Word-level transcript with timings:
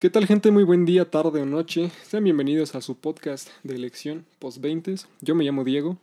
¿Qué 0.00 0.08
tal 0.08 0.26
gente? 0.26 0.50
Muy 0.50 0.64
buen 0.64 0.86
día, 0.86 1.10
tarde 1.10 1.42
o 1.42 1.44
noche. 1.44 1.90
Sean 2.04 2.24
bienvenidos 2.24 2.74
a 2.74 2.80
su 2.80 2.98
podcast 2.98 3.50
de 3.64 3.74
elección 3.74 4.24
post-20. 4.38 5.04
Yo 5.20 5.34
me 5.34 5.44
llamo 5.44 5.62
Diego. 5.62 5.98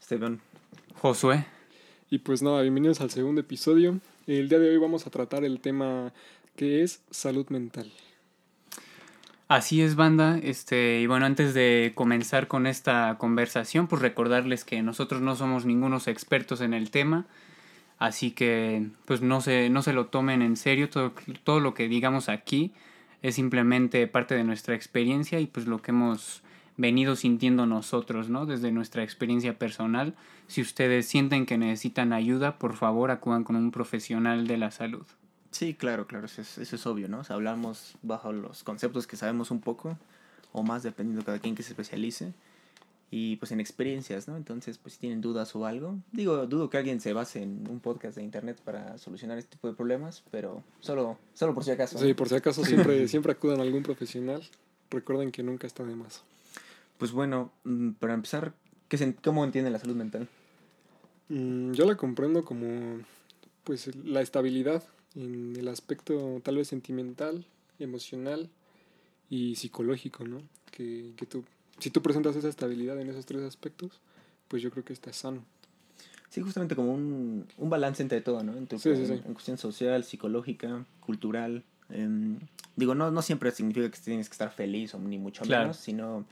Esteban. 0.00 0.40
Josué. 1.00 1.44
Y 2.10 2.18
pues 2.18 2.42
nada, 2.42 2.62
bienvenidos 2.62 3.00
al 3.00 3.10
segundo 3.10 3.40
episodio. 3.40 3.98
El 4.28 4.48
día 4.48 4.60
de 4.60 4.70
hoy 4.70 4.76
vamos 4.76 5.08
a 5.08 5.10
tratar 5.10 5.44
el 5.44 5.58
tema 5.58 6.12
que 6.54 6.84
es 6.84 7.02
salud 7.10 7.48
mental. 7.48 7.90
Así 9.48 9.82
es, 9.82 9.96
banda. 9.96 10.38
Este, 10.40 11.00
y 11.00 11.08
bueno, 11.08 11.26
antes 11.26 11.54
de 11.54 11.90
comenzar 11.96 12.46
con 12.46 12.68
esta 12.68 13.16
conversación, 13.18 13.88
pues 13.88 14.00
recordarles 14.00 14.64
que 14.64 14.80
nosotros 14.82 15.22
no 15.22 15.34
somos 15.34 15.66
ningunos 15.66 16.06
expertos 16.06 16.60
en 16.60 16.72
el 16.72 16.92
tema. 16.92 17.26
Así 17.98 18.30
que, 18.30 18.86
pues 19.06 19.22
no 19.22 19.40
se, 19.40 19.70
no 19.70 19.82
se 19.82 19.92
lo 19.92 20.06
tomen 20.06 20.40
en 20.40 20.56
serio. 20.56 20.88
Todo, 20.88 21.12
todo 21.42 21.58
lo 21.58 21.74
que 21.74 21.88
digamos 21.88 22.28
aquí 22.28 22.72
es 23.24 23.36
simplemente 23.36 24.06
parte 24.06 24.34
de 24.34 24.44
nuestra 24.44 24.74
experiencia 24.74 25.40
y 25.40 25.46
pues 25.46 25.66
lo 25.66 25.80
que 25.80 25.92
hemos 25.92 26.42
venido 26.76 27.16
sintiendo 27.16 27.64
nosotros, 27.64 28.28
¿no? 28.28 28.44
Desde 28.44 28.70
nuestra 28.70 29.02
experiencia 29.02 29.58
personal. 29.58 30.14
Si 30.46 30.60
ustedes 30.60 31.06
sienten 31.06 31.46
que 31.46 31.56
necesitan 31.56 32.12
ayuda, 32.12 32.58
por 32.58 32.76
favor 32.76 33.10
acudan 33.10 33.42
con 33.42 33.56
un 33.56 33.70
profesional 33.70 34.46
de 34.46 34.58
la 34.58 34.70
salud. 34.70 35.06
Sí, 35.52 35.72
claro, 35.72 36.06
claro, 36.06 36.26
eso 36.26 36.42
es, 36.42 36.58
eso 36.58 36.76
es 36.76 36.86
obvio, 36.86 37.08
¿no? 37.08 37.20
O 37.20 37.24
sea, 37.24 37.36
hablamos 37.36 37.94
bajo 38.02 38.30
los 38.30 38.62
conceptos 38.62 39.06
que 39.06 39.16
sabemos 39.16 39.50
un 39.50 39.62
poco 39.62 39.96
o 40.52 40.62
más, 40.62 40.82
dependiendo 40.82 41.22
de 41.22 41.24
cada 41.24 41.38
quien 41.38 41.54
que 41.54 41.62
se 41.62 41.70
especialice. 41.70 42.34
Y 43.16 43.36
pues 43.36 43.52
en 43.52 43.60
experiencias, 43.60 44.26
¿no? 44.26 44.36
Entonces, 44.36 44.76
pues 44.76 44.94
si 44.94 44.98
tienen 44.98 45.20
dudas 45.20 45.54
o 45.54 45.66
algo, 45.66 46.00
digo, 46.10 46.48
dudo 46.48 46.68
que 46.68 46.78
alguien 46.78 47.00
se 47.00 47.12
base 47.12 47.44
en 47.44 47.64
un 47.70 47.78
podcast 47.78 48.16
de 48.16 48.24
internet 48.24 48.60
para 48.64 48.98
solucionar 48.98 49.38
este 49.38 49.52
tipo 49.52 49.68
de 49.68 49.74
problemas, 49.74 50.24
pero 50.32 50.64
solo, 50.80 51.16
solo 51.32 51.54
por 51.54 51.62
si 51.62 51.70
acaso. 51.70 51.96
Sí, 51.96 52.12
por 52.14 52.28
si 52.28 52.34
acaso 52.34 52.64
siempre, 52.64 53.06
siempre 53.08 53.30
acudan 53.30 53.60
a 53.60 53.62
algún 53.62 53.84
profesional. 53.84 54.42
Recuerden 54.90 55.30
que 55.30 55.44
nunca 55.44 55.68
está 55.68 55.84
de 55.84 55.94
más. 55.94 56.24
Pues 56.98 57.12
bueno, 57.12 57.52
mm, 57.62 57.90
para 58.00 58.14
empezar, 58.14 58.52
¿qué 58.88 58.98
se, 58.98 59.14
¿cómo 59.14 59.44
entienden 59.44 59.72
la 59.72 59.78
salud 59.78 59.94
mental? 59.94 60.28
Mm, 61.28 61.70
yo 61.70 61.84
la 61.84 61.96
comprendo 61.96 62.44
como 62.44 62.98
pues 63.62 63.94
la 63.94 64.22
estabilidad 64.22 64.82
en 65.14 65.54
el 65.54 65.68
aspecto 65.68 66.40
tal 66.42 66.56
vez 66.56 66.66
sentimental, 66.66 67.46
emocional 67.78 68.50
y 69.30 69.54
psicológico, 69.54 70.24
¿no? 70.24 70.42
Que, 70.72 71.12
que 71.16 71.26
tú, 71.26 71.44
si 71.78 71.90
tú 71.90 72.02
presentas 72.02 72.36
esa 72.36 72.48
estabilidad 72.48 73.00
en 73.00 73.08
esos 73.08 73.26
tres 73.26 73.42
aspectos, 73.42 74.00
pues 74.48 74.62
yo 74.62 74.70
creo 74.70 74.84
que 74.84 74.92
estás 74.92 75.16
sano. 75.16 75.44
Sí, 76.30 76.40
justamente 76.40 76.74
como 76.74 76.92
un, 76.92 77.46
un 77.58 77.70
balance 77.70 78.02
entre 78.02 78.20
todo, 78.20 78.42
¿no? 78.42 78.56
En, 78.56 78.66
tu, 78.66 78.78
Sí, 78.78 78.94
sí, 78.96 79.02
en- 79.02 79.06
sí. 79.06 79.22
en 79.24 79.34
cuestión 79.34 79.56
social, 79.58 80.02
psicológica, 80.04 80.84
cultural. 81.00 81.64
em, 81.90 82.38
digo, 82.76 82.94
no, 82.94 83.10
no 83.10 83.22
siempre 83.22 83.50
significa 83.52 83.88
que 83.90 83.98
tienes 84.00 84.28
que 84.28 84.32
estar 84.32 84.50
feliz 84.50 84.94
o 84.94 84.98
ni 84.98 85.18
mucho 85.18 85.44
Claro. 85.44 85.64
menos, 85.64 85.76
sino 85.76 86.24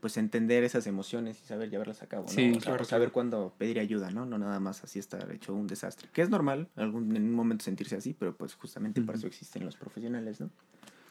pues 0.00 0.18
entender 0.18 0.62
esas 0.62 0.86
emociones 0.86 1.40
y 1.42 1.46
saber 1.46 1.70
llevarlas 1.70 2.02
a 2.02 2.06
cabo, 2.06 2.24
¿no? 2.24 2.30
Sí, 2.32 2.50
O 2.50 2.52
sea, 2.54 2.60
claro, 2.60 2.84
saber 2.84 3.08
claro. 3.08 3.12
cuándo 3.14 3.54
pedir 3.56 3.78
ayuda, 3.80 4.10
¿no? 4.10 4.26
No 4.26 4.36
nada 4.36 4.60
más 4.60 4.84
así 4.84 4.98
estar 4.98 5.30
hecho 5.32 5.54
un 5.54 5.66
desastre. 5.66 6.08
Que 6.12 6.20
es 6.22 6.28
normal 6.28 6.68
algún, 6.76 7.16
en 7.16 7.22
un 7.24 7.32
momento 7.32 7.64
sentirse 7.64 7.96
así, 7.96 8.12
pero 8.12 8.36
pues 8.36 8.54
justamente 8.54 9.00
para 9.00 9.16
eso 9.16 9.26
existen 9.26 9.64
los 9.64 9.76
profesionales, 9.76 10.38
¿no? 10.40 10.50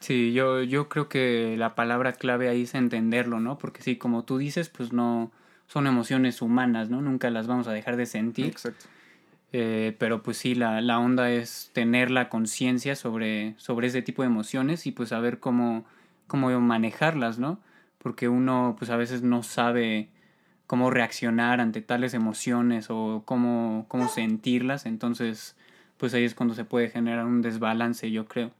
Sí, 0.00 0.32
yo, 0.32 0.62
yo 0.62 0.88
creo 0.88 1.08
que 1.08 1.56
la 1.58 1.74
palabra 1.74 2.12
clave 2.12 2.48
ahí 2.48 2.62
es 2.62 2.74
entenderlo, 2.74 3.40
¿no? 3.40 3.58
Porque 3.58 3.82
sí, 3.82 3.96
como 3.96 4.24
tú 4.24 4.38
dices, 4.38 4.68
pues 4.68 4.92
no 4.92 5.30
son 5.66 5.86
emociones 5.86 6.42
humanas, 6.42 6.90
¿no? 6.90 7.00
Nunca 7.02 7.30
las 7.30 7.46
vamos 7.46 7.66
a 7.66 7.72
dejar 7.72 7.96
de 7.96 8.06
sentir. 8.06 8.46
Exacto. 8.46 8.86
Eh, 9.52 9.96
pero 9.98 10.22
pues 10.22 10.36
sí, 10.36 10.54
la, 10.54 10.80
la 10.80 10.98
onda 10.98 11.30
es 11.30 11.70
tener 11.72 12.10
la 12.10 12.28
conciencia 12.28 12.94
sobre, 12.96 13.54
sobre 13.58 13.86
ese 13.86 14.02
tipo 14.02 14.22
de 14.22 14.26
emociones 14.26 14.86
y 14.86 14.92
pues 14.92 15.10
saber 15.10 15.38
cómo, 15.38 15.84
cómo 16.26 16.60
manejarlas, 16.60 17.38
¿no? 17.38 17.58
Porque 17.98 18.28
uno 18.28 18.76
pues 18.78 18.90
a 18.90 18.96
veces 18.96 19.22
no 19.22 19.42
sabe 19.42 20.08
cómo 20.66 20.90
reaccionar 20.90 21.60
ante 21.60 21.80
tales 21.80 22.12
emociones 22.12 22.88
o 22.90 23.22
cómo, 23.24 23.86
cómo 23.88 24.08
sentirlas, 24.08 24.84
entonces 24.84 25.56
pues 25.96 26.12
ahí 26.12 26.24
es 26.24 26.34
cuando 26.34 26.54
se 26.54 26.64
puede 26.64 26.90
generar 26.90 27.24
un 27.24 27.40
desbalance, 27.40 28.10
yo 28.10 28.26
creo. 28.26 28.50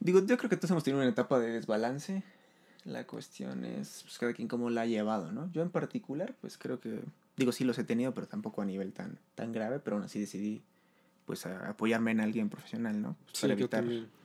Digo, 0.00 0.24
yo 0.24 0.36
creo 0.38 0.48
que 0.50 0.56
todos 0.56 0.70
hemos 0.70 0.84
tenido 0.84 1.00
una 1.00 1.10
etapa 1.10 1.38
de 1.38 1.50
desbalance. 1.52 2.22
La 2.84 3.06
cuestión 3.06 3.64
es, 3.64 4.00
pues, 4.04 4.18
cada 4.18 4.32
quien 4.32 4.48
cómo 4.48 4.70
la 4.70 4.82
ha 4.82 4.86
llevado, 4.86 5.30
¿no? 5.32 5.50
Yo 5.52 5.60
en 5.62 5.70
particular, 5.70 6.34
pues 6.40 6.56
creo 6.56 6.80
que, 6.80 7.00
digo, 7.36 7.52
sí 7.52 7.64
los 7.64 7.78
he 7.78 7.84
tenido, 7.84 8.14
pero 8.14 8.26
tampoco 8.26 8.62
a 8.62 8.64
nivel 8.64 8.92
tan, 8.92 9.18
tan 9.34 9.52
grave, 9.52 9.80
pero 9.80 9.96
aún 9.96 10.04
así 10.06 10.18
decidí, 10.18 10.62
pues, 11.26 11.44
a- 11.44 11.68
apoyarme 11.68 12.12
en 12.12 12.20
alguien 12.20 12.48
profesional, 12.48 13.00
¿no? 13.02 13.16
Pues, 13.26 13.36
Sí, 13.38 13.40
para 13.42 13.52
evitar. 13.52 13.84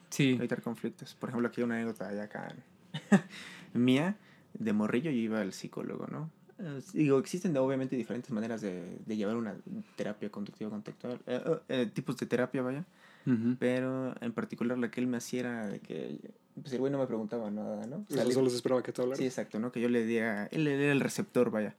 Sí, 0.10 0.30
evitar 0.32 0.62
conflictos. 0.62 1.16
Por 1.16 1.30
ejemplo, 1.30 1.50
aquí 1.50 1.60
hay 1.60 1.66
una 1.66 1.76
anécdota 1.76 2.08
allá 2.08 2.24
acá 2.24 2.56
mía, 3.74 4.16
de 4.54 4.72
morrillo, 4.74 5.12
yo 5.12 5.18
iba 5.18 5.42
al 5.42 5.52
psicólogo, 5.52 6.08
¿no? 6.08 6.30
Eh, 6.60 6.82
Digo, 6.94 7.20
existen 7.20 7.56
obviamente 7.58 7.98
diferentes 7.98 8.32
maneras 8.32 8.62
de, 8.62 8.98
de 9.06 9.18
llevar 9.18 9.36
una 9.36 9.56
terapia 9.98 10.30
conductiva 10.30 10.70
contextual, 10.70 11.20
eh, 11.28 11.42
eh, 11.46 11.60
eh, 11.68 11.92
tipos 11.94 12.16
de 12.16 12.26
terapia, 12.26 12.62
vaya. 12.62 12.86
Pero 13.60 14.16
en 14.22 14.32
particular 14.34 14.78
la 14.78 14.92
que 14.92 15.02
él 15.02 15.08
me 15.08 15.18
hacía 15.18 15.40
era 15.42 15.68
de 15.68 15.80
que 15.80 16.20
pues 16.62 16.72
el 16.74 16.80
güey 16.80 16.92
no 16.92 17.00
me 17.00 17.08
preguntaba 17.08 17.50
nada, 17.52 17.86
¿no? 17.88 18.06
O 18.10 18.14
sea, 18.14 18.24
solo 18.32 18.50
se 18.50 18.56
esperaba 18.58 18.82
que 18.84 18.92
te 18.94 19.02
hablara. 19.02 19.18
sí, 19.18 19.26
exacto, 19.26 19.60
¿no? 19.60 19.72
Que 19.72 19.82
yo 19.82 19.90
le 19.90 20.06
diera, 20.06 20.48
él 20.52 20.68
era 20.68 20.92
el 20.92 21.00
receptor, 21.02 21.52
vaya. 21.52 21.76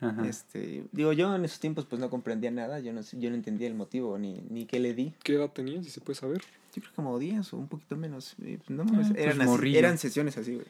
Ajá. 0.00 0.26
Este, 0.26 0.84
digo, 0.92 1.12
yo 1.12 1.34
en 1.34 1.44
esos 1.44 1.60
tiempos 1.60 1.86
pues 1.86 2.00
no 2.00 2.10
comprendía 2.10 2.50
nada, 2.50 2.80
yo 2.80 2.92
no, 2.92 3.00
yo 3.02 3.30
no 3.30 3.36
entendía 3.36 3.66
el 3.68 3.74
motivo 3.74 4.18
ni, 4.18 4.42
ni 4.50 4.66
qué 4.66 4.80
le 4.80 4.94
di. 4.94 5.14
¿Qué 5.22 5.34
edad 5.36 5.50
tenías, 5.52 5.84
si 5.84 5.90
se 5.90 6.00
puede 6.00 6.18
saber? 6.18 6.38
Yo 6.74 6.80
creo 6.82 6.90
que 6.90 6.96
como 6.96 7.18
10 7.18 7.52
o 7.52 7.56
un 7.56 7.68
poquito 7.68 7.96
menos. 7.96 8.34
pues, 8.38 8.58
no, 8.68 8.82
Ah, 8.82 8.92
pues, 8.94 9.12
eran, 9.16 9.40
así- 9.42 9.76
eran 9.76 9.96
sesiones 9.98 10.36
así, 10.36 10.54
güey. 10.54 10.66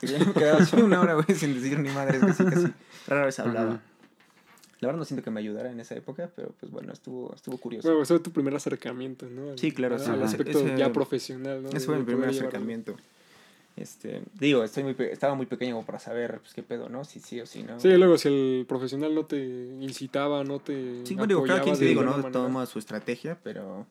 Que 0.00 0.06
yo 0.08 0.18
me 0.18 0.32
quedaba 0.34 0.58
así 0.58 0.76
una 0.76 1.00
hora, 1.00 1.14
güey, 1.14 1.34
sin 1.38 1.54
decir 1.54 1.78
ni 1.78 1.88
madres, 1.90 2.20
casi, 2.20 2.44
casi. 2.44 2.66
Rara 3.06 3.24
vez 3.26 3.38
hablaba. 3.38 3.70
Ajá. 3.74 3.82
La 4.82 4.88
verdad 4.88 4.98
no 4.98 5.04
siento 5.04 5.22
que 5.22 5.30
me 5.30 5.38
ayudara 5.38 5.70
en 5.70 5.78
esa 5.78 5.94
época, 5.94 6.28
pero 6.34 6.52
pues 6.58 6.72
bueno, 6.72 6.92
estuvo, 6.92 7.32
estuvo 7.36 7.56
curioso. 7.56 7.86
Bueno, 7.88 8.02
ese 8.02 8.14
fue 8.14 8.20
tu 8.22 8.32
primer 8.32 8.52
acercamiento, 8.56 9.26
¿no? 9.30 9.56
Sí, 9.56 9.70
claro, 9.70 9.94
al- 9.94 10.00
sí, 10.02 10.10
Al 10.10 10.22
aspecto 10.24 10.58
ese- 10.58 10.76
ya 10.76 10.92
profesional, 10.92 11.62
¿no? 11.62 11.68
Ese 11.68 11.86
fue 11.86 11.98
mi 11.98 12.02
primer 12.04 12.30
llevarlo. 12.30 12.48
acercamiento. 12.48 12.96
Este, 13.76 14.22
digo, 14.40 14.64
estoy 14.64 14.82
muy 14.82 14.96
estaba 14.98 15.34
muy 15.36 15.46
pequeño 15.46 15.76
como 15.76 15.86
para 15.86 16.00
saber 16.00 16.40
pues 16.40 16.52
qué 16.52 16.64
pedo, 16.64 16.88
¿no? 16.88 17.04
Si 17.04 17.20
sí 17.20 17.40
o 17.40 17.46
si 17.46 17.62
no. 17.62 17.78
Sí, 17.78 17.88
luego 17.96 18.18
si 18.18 18.26
el 18.28 18.66
profesional 18.66 19.14
no 19.14 19.24
te 19.24 19.38
incitaba, 19.80 20.42
no 20.42 20.58
te 20.58 21.06
Sí, 21.06 21.14
bueno, 21.14 21.28
digo, 21.28 21.44
cada 21.44 21.62
quien 21.62 21.78
te 21.78 21.84
digo, 21.84 22.02
¿no? 22.02 22.18
manera. 22.18 22.32
Toma 22.32 22.66
su 22.66 22.80
estrategia, 22.80 23.38
pero 23.42 23.86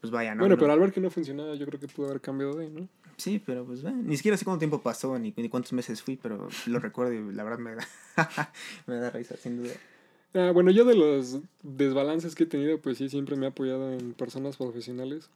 pues 0.00 0.10
vaya, 0.10 0.34
¿no? 0.34 0.40
Bueno, 0.40 0.54
No- 0.56 0.60
pero 0.60 0.72
al 0.72 0.80
ver 0.80 0.92
que 0.94 1.00
no 1.02 1.10
funcionaba, 1.10 1.54
yo 1.56 1.66
creo 1.66 1.78
que 1.78 1.88
pudo 1.88 2.06
haber 2.08 2.22
cambiado 2.22 2.54
de, 2.56 2.70
¿no? 2.70 2.88
Sí, 3.18 3.38
pero 3.44 3.66
pues 3.66 3.82
bueno, 3.82 3.98
ni 4.02 4.16
siquiera 4.16 4.38
sé 4.38 4.44
cuánto 4.46 4.60
tiempo 4.60 4.80
pasó 4.80 5.18
ni, 5.18 5.32
ni 5.36 5.48
cuántos 5.50 5.74
meses 5.74 6.00
fui, 6.02 6.16
pero 6.16 6.48
lo 6.66 6.78
recuerdo 6.80 7.12
y 7.12 7.32
la 7.34 7.44
verdad 7.44 7.58
me 7.58 7.74
da, 7.74 7.86
me 8.86 8.96
da 8.96 9.10
risa, 9.10 9.36
sin 9.36 9.62
duda. 9.62 9.74
Ah, 10.36 10.50
bueno, 10.52 10.70
yo 10.70 10.84
de 10.84 10.94
los 10.94 11.38
desbalances 11.62 12.34
que 12.34 12.44
he 12.44 12.46
tenido, 12.46 12.78
pues 12.78 12.98
sí, 12.98 13.08
siempre 13.08 13.36
me 13.36 13.46
he 13.46 13.48
apoyado 13.48 13.90
en 13.90 14.12
personas 14.12 14.58
profesionales. 14.58 15.30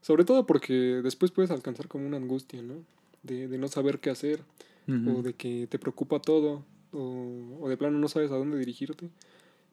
Sobre 0.00 0.24
todo 0.24 0.46
porque 0.46 0.72
después 0.72 1.32
puedes 1.32 1.50
alcanzar 1.50 1.86
como 1.86 2.06
una 2.06 2.16
angustia, 2.16 2.62
¿no? 2.62 2.76
De, 3.22 3.46
de 3.46 3.58
no 3.58 3.68
saber 3.68 3.98
qué 3.98 4.08
hacer, 4.08 4.40
o 4.88 5.22
de 5.22 5.34
que 5.34 5.66
te 5.66 5.78
preocupa 5.78 6.18
todo, 6.18 6.64
o, 6.92 7.58
o 7.60 7.68
de 7.68 7.76
plano 7.76 7.98
no 7.98 8.08
sabes 8.08 8.30
a 8.30 8.36
dónde 8.36 8.58
dirigirte. 8.58 9.10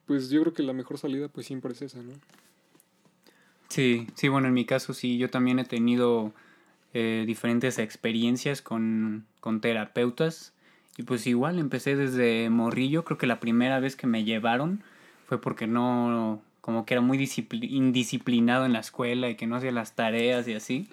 Pues 0.08 0.30
yo 0.30 0.42
creo 0.42 0.54
que 0.54 0.64
la 0.64 0.74
mejor 0.74 0.98
salida, 0.98 1.30
pues 1.30 1.46
siempre 1.46 1.72
es 1.72 1.82
esa, 1.82 2.02
¿no? 2.02 2.12
Sí, 3.70 4.08
sí, 4.16 4.28
bueno, 4.28 4.50
en 4.50 4.54
mi 4.54 4.66
caso 4.66 4.94
sí, 4.94 5.18
yo 5.18 5.30
también 5.30 5.60
he 5.60 5.64
tenido 5.64 6.34
eh, 6.94 7.24
diferentes 7.26 7.80
experiencias 7.80 8.62
con, 8.62 9.26
con 9.40 9.62
terapeutas 9.62 10.52
y 10.98 11.04
pues 11.04 11.28
igual 11.28 11.60
empecé 11.60 11.96
desde 11.96 12.50
morrillo, 12.50 13.04
creo 13.04 13.18
que 13.18 13.28
la 13.28 13.40
primera 13.40 13.80
vez 13.80 13.96
que 13.96 14.08
me 14.08 14.24
llevaron 14.24 14.82
fue 15.28 15.42
porque 15.42 15.68
no, 15.68 16.42
como 16.62 16.86
que 16.86 16.94
era 16.94 17.02
muy 17.02 17.18
discipli- 17.18 17.70
indisciplinado 17.70 18.66
en 18.66 18.74
la 18.74 18.80
escuela 18.80 19.30
y 19.30 19.36
que 19.36 19.48
no 19.48 19.56
hacía 19.56 19.72
las 19.72 19.94
tareas 19.96 20.48
y 20.48 20.54
así. 20.54 20.88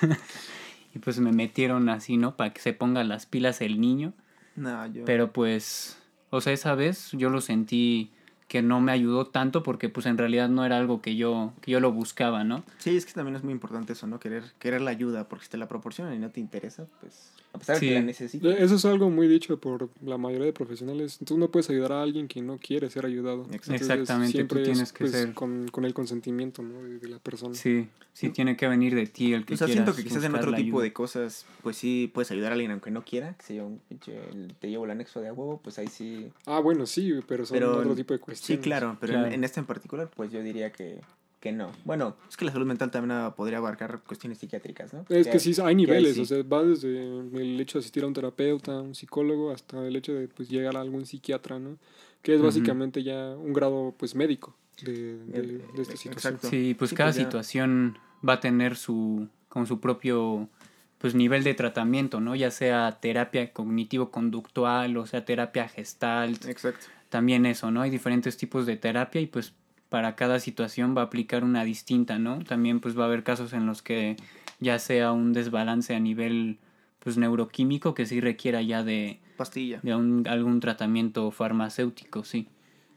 y 0.94 0.98
pues 0.98 1.18
me 1.20 1.32
metieron 1.32 1.88
así, 1.88 2.16
¿no? 2.16 2.36
Para 2.36 2.52
que 2.52 2.60
se 2.60 2.72
ponga 2.72 3.02
las 3.04 3.26
pilas 3.26 3.60
el 3.60 3.80
niño. 3.80 4.12
No, 4.56 4.86
yo... 4.86 5.04
Pero 5.04 5.32
pues, 5.32 5.98
o 6.30 6.40
sea, 6.40 6.52
esa 6.52 6.74
vez 6.74 7.10
yo 7.12 7.30
lo 7.30 7.40
sentí 7.40 8.10
que 8.52 8.60
no 8.60 8.82
me 8.82 8.92
ayudó 8.92 9.26
tanto 9.28 9.62
porque 9.62 9.88
pues 9.88 10.04
en 10.04 10.18
realidad 10.18 10.50
no 10.50 10.66
era 10.66 10.76
algo 10.76 11.00
que 11.00 11.16
yo, 11.16 11.54
que 11.62 11.70
yo 11.70 11.80
lo 11.80 11.90
buscaba, 11.90 12.44
¿no? 12.44 12.64
Sí, 12.76 12.94
es 12.94 13.06
que 13.06 13.14
también 13.14 13.34
es 13.34 13.42
muy 13.42 13.52
importante 13.54 13.94
eso, 13.94 14.06
¿no? 14.06 14.20
Querer, 14.20 14.44
querer 14.58 14.82
la 14.82 14.90
ayuda, 14.90 15.26
porque 15.26 15.46
si 15.46 15.50
te 15.52 15.56
la 15.56 15.68
proporcionan 15.68 16.12
y 16.14 16.18
no 16.18 16.28
te 16.28 16.40
interesa, 16.40 16.84
pues 17.00 17.32
a 17.54 17.58
pesar 17.58 17.80
de 17.80 17.80
que 17.88 17.94
la 17.94 18.02
necesitas. 18.02 18.52
Eh, 18.54 18.62
Eso 18.62 18.74
es 18.74 18.84
algo 18.84 19.08
muy 19.08 19.26
dicho 19.26 19.58
por 19.58 19.88
la 20.04 20.18
mayoría 20.18 20.44
de 20.46 20.52
profesionales. 20.52 21.18
Tú 21.24 21.38
no 21.38 21.50
puedes 21.50 21.70
ayudar 21.70 21.92
a 21.92 22.02
alguien 22.02 22.28
que 22.28 22.42
no 22.42 22.58
quiere 22.58 22.90
ser 22.90 23.06
ayudado. 23.06 23.46
Exactamente, 23.52 24.26
tú 24.32 24.32
siempre 24.32 24.62
tienes 24.64 24.82
es, 24.82 24.92
que 24.92 25.04
pues, 25.04 25.12
ser- 25.12 25.32
Con, 25.32 25.68
con 25.68 25.86
el 25.86 25.94
consentimiento 25.94 26.62
¿no? 26.62 26.82
de, 26.82 26.98
de 26.98 27.08
la 27.08 27.18
persona. 27.20 27.54
Sí, 27.54 27.88
sí 28.12 28.28
tiene 28.30 28.56
que 28.56 28.68
venir 28.68 28.94
de 28.94 29.06
ti 29.06 29.32
el 29.32 29.44
que 29.46 29.54
O 29.54 29.56
sea, 29.56 29.66
siento 29.66 29.94
que 29.94 30.02
quizás 30.02 30.24
en 30.24 30.34
otro 30.34 30.52
tipo 30.54 30.78
ayuda. 30.78 30.82
de 30.84 30.92
cosas, 30.92 31.46
pues 31.62 31.76
sí 31.76 32.10
puedes 32.12 32.30
ayudar 32.30 32.52
a 32.52 32.54
alguien 32.54 32.70
aunque 32.70 32.90
no 32.90 33.02
quiera, 33.04 33.34
que 33.34 33.44
se 33.44 33.54
yo, 33.56 33.66
un 33.66 33.80
pinche, 33.88 34.12
el- 34.30 34.54
te 34.58 34.68
llevo 34.70 34.84
el 34.86 34.90
anexo 34.90 35.20
de 35.20 35.28
a 35.28 35.32
huevo, 35.32 35.60
pues 35.62 35.78
ahí 35.78 35.88
sí. 35.88 36.28
Ah, 36.46 36.58
bueno, 36.60 36.84
sí, 36.86 37.12
pero 37.28 37.44
son 37.46 37.56
Pero- 37.58 37.76
otro 37.78 37.94
tipo 37.94 38.14
de 38.14 38.20
Sí, 38.42 38.58
claro, 38.58 38.96
pero 39.00 39.12
Claro. 39.14 39.26
En, 39.28 39.34
en 39.34 39.44
este 39.44 39.60
en 39.60 39.66
particular, 39.66 40.10
pues 40.14 40.30
yo 40.32 40.42
diría 40.42 40.70
que 40.72 41.00
que 41.40 41.50
no. 41.50 41.72
Bueno, 41.84 42.14
es 42.28 42.36
que 42.36 42.44
la 42.44 42.52
salud 42.52 42.66
mental 42.68 42.92
también 42.92 43.10
ah, 43.18 43.34
podría 43.34 43.58
abarcar 43.58 44.00
cuestiones 44.06 44.38
psiquiátricas, 44.38 44.92
¿no? 44.94 45.04
Es 45.08 45.26
que 45.26 45.40
sí, 45.40 45.52
hay 45.60 45.74
niveles, 45.74 46.14
sí. 46.14 46.20
o 46.20 46.24
sea, 46.24 46.42
va 46.44 46.62
desde 46.62 46.88
el 47.18 47.60
hecho 47.60 47.78
de 47.78 47.80
asistir 47.80 48.04
a 48.04 48.06
un 48.06 48.14
terapeuta, 48.14 48.80
un 48.80 48.94
psicólogo, 48.94 49.50
hasta 49.50 49.84
el 49.84 49.96
hecho 49.96 50.12
de 50.14 50.28
pues 50.28 50.48
llegar 50.48 50.76
a 50.76 50.80
algún 50.80 51.04
psiquiatra, 51.04 51.58
¿no? 51.58 51.78
Que 52.22 52.36
es 52.36 52.40
básicamente 52.40 53.02
ya 53.02 53.34
un 53.36 53.52
grado 53.52 53.92
pues 53.98 54.14
médico 54.14 54.54
de, 54.84 55.16
de, 55.24 55.42
de 55.42 55.82
esta 55.82 55.96
situación. 55.96 56.12
exacto. 56.14 56.48
Sí, 56.48 56.74
pues 56.78 56.90
Sí, 56.90 56.96
cada 56.96 57.08
pues 57.10 57.16
ya- 57.16 57.24
situación 57.24 57.98
va 58.28 58.34
a 58.34 58.40
tener 58.40 58.76
su, 58.76 59.26
como 59.48 59.66
su 59.66 59.80
propio 59.80 60.48
pues 60.98 61.16
nivel 61.16 61.42
de 61.42 61.54
tratamiento, 61.54 62.20
¿no? 62.20 62.36
Ya 62.36 62.52
sea 62.52 62.98
terapia 63.00 63.52
cognitivo-conductual 63.52 64.96
o 64.96 65.06
sea 65.06 65.24
terapia 65.24 65.68
gestalt, 65.68 66.44
Exacto. 66.46 66.86
También 67.12 67.44
eso, 67.44 67.70
¿no? 67.70 67.82
Hay 67.82 67.90
diferentes 67.90 68.38
tipos 68.38 68.64
de 68.64 68.78
terapia 68.78 69.20
y 69.20 69.26
pues 69.26 69.52
para 69.90 70.16
cada 70.16 70.40
situación 70.40 70.96
va 70.96 71.02
a 71.02 71.04
aplicar 71.04 71.44
una 71.44 71.62
distinta, 71.62 72.18
¿no? 72.18 72.42
También 72.42 72.80
pues 72.80 72.98
va 72.98 73.02
a 73.02 73.06
haber 73.06 73.22
casos 73.22 73.52
en 73.52 73.66
los 73.66 73.82
que 73.82 74.16
ya 74.60 74.78
sea 74.78 75.12
un 75.12 75.34
desbalance 75.34 75.94
a 75.94 76.00
nivel 76.00 76.58
pues 77.00 77.18
neuroquímico 77.18 77.92
que 77.92 78.06
sí 78.06 78.18
requiera 78.22 78.62
ya 78.62 78.82
de, 78.82 79.20
Pastilla. 79.36 79.80
de 79.82 79.94
un- 79.94 80.26
algún 80.26 80.60
tratamiento 80.60 81.30
farmacéutico, 81.30 82.24
sí. 82.24 82.48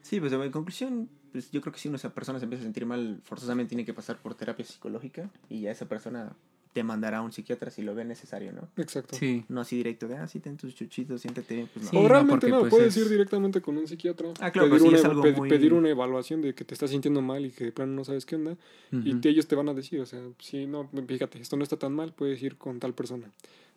Sí, 0.01 0.21
pues 0.21 0.31
en 0.31 0.49
conclusión, 0.51 1.09
pues 1.33 1.51
yo 1.51 1.59
creo 1.59 1.73
que 1.73 1.79
si 1.79 1.89
una 1.89 1.97
persona 1.97 2.39
se 2.39 2.45
empieza 2.45 2.61
a 2.61 2.67
sentir 2.67 2.85
mal, 2.85 3.19
forzosamente 3.25 3.69
tiene 3.69 3.83
que 3.83 3.93
pasar 3.93 4.19
por 4.19 4.35
terapia 4.35 4.63
psicológica 4.63 5.29
y 5.49 5.59
ya 5.59 5.71
esa 5.71 5.89
persona 5.89 6.31
te 6.75 6.83
mandará 6.83 7.19
a 7.19 7.21
un 7.21 7.31
psiquiatra 7.31 7.71
si 7.71 7.83
lo 7.83 7.95
ve 7.95 8.03
necesario, 8.03 8.51
¿no? 8.51 8.67
Exacto. 8.75 9.15
Sí. 9.15 9.45
No 9.47 9.61
así 9.61 9.77
directo 9.77 10.09
de, 10.09 10.17
ah, 10.17 10.27
sí, 10.27 10.41
ten 10.41 10.57
tus 10.57 10.75
chuchitos, 10.75 11.21
siéntate 11.21 11.55
bien, 11.55 11.69
pues 11.73 11.85
no. 11.85 11.91
Sí, 11.91 11.95
o 11.97 12.01
no, 12.03 12.09
realmente 12.09 12.49
no, 12.49 12.59
pues, 12.59 12.69
puedes 12.69 12.97
es- 12.97 13.03
ir 13.05 13.09
directamente 13.09 13.61
con 13.61 13.77
un 13.77 13.87
psiquiatra. 13.87 14.27
Ah, 14.41 14.51
claro, 14.51 14.67
pedir, 14.67 14.81
sí 14.81 14.87
una, 14.89 14.97
es 14.97 15.05
algo 15.05 15.21
pe- 15.21 15.31
muy- 15.31 15.47
pedir 15.49 15.73
una 15.73 15.87
evaluación 15.89 16.41
de 16.41 16.53
que 16.53 16.65
te 16.65 16.73
estás 16.73 16.89
sintiendo 16.89 17.21
mal 17.21 17.45
y 17.45 17.51
que 17.51 17.63
de 17.63 17.71
plano 17.71 17.93
no 17.93 18.03
sabes 18.03 18.25
qué 18.25 18.35
onda. 18.35 18.57
Y 18.91 19.13
te- 19.21 19.29
ellos 19.29 19.47
te 19.47 19.55
van 19.55 19.69
a 19.69 19.73
decir, 19.73 20.01
o 20.01 20.05
sea, 20.05 20.19
si 20.39 20.65
no, 20.67 20.89
fíjate, 21.07 21.39
esto 21.39 21.55
no 21.55 21.63
está 21.63 21.77
tan 21.77 21.93
mal, 21.93 22.11
puedes 22.11 22.43
ir 22.43 22.57
con 22.57 22.81
tal 22.81 22.93
persona. 22.93 23.31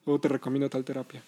O 0.05 0.19
te 0.19 0.27
recomiendo 0.27 0.69
tal 0.69 0.85
terapia. 0.85 1.23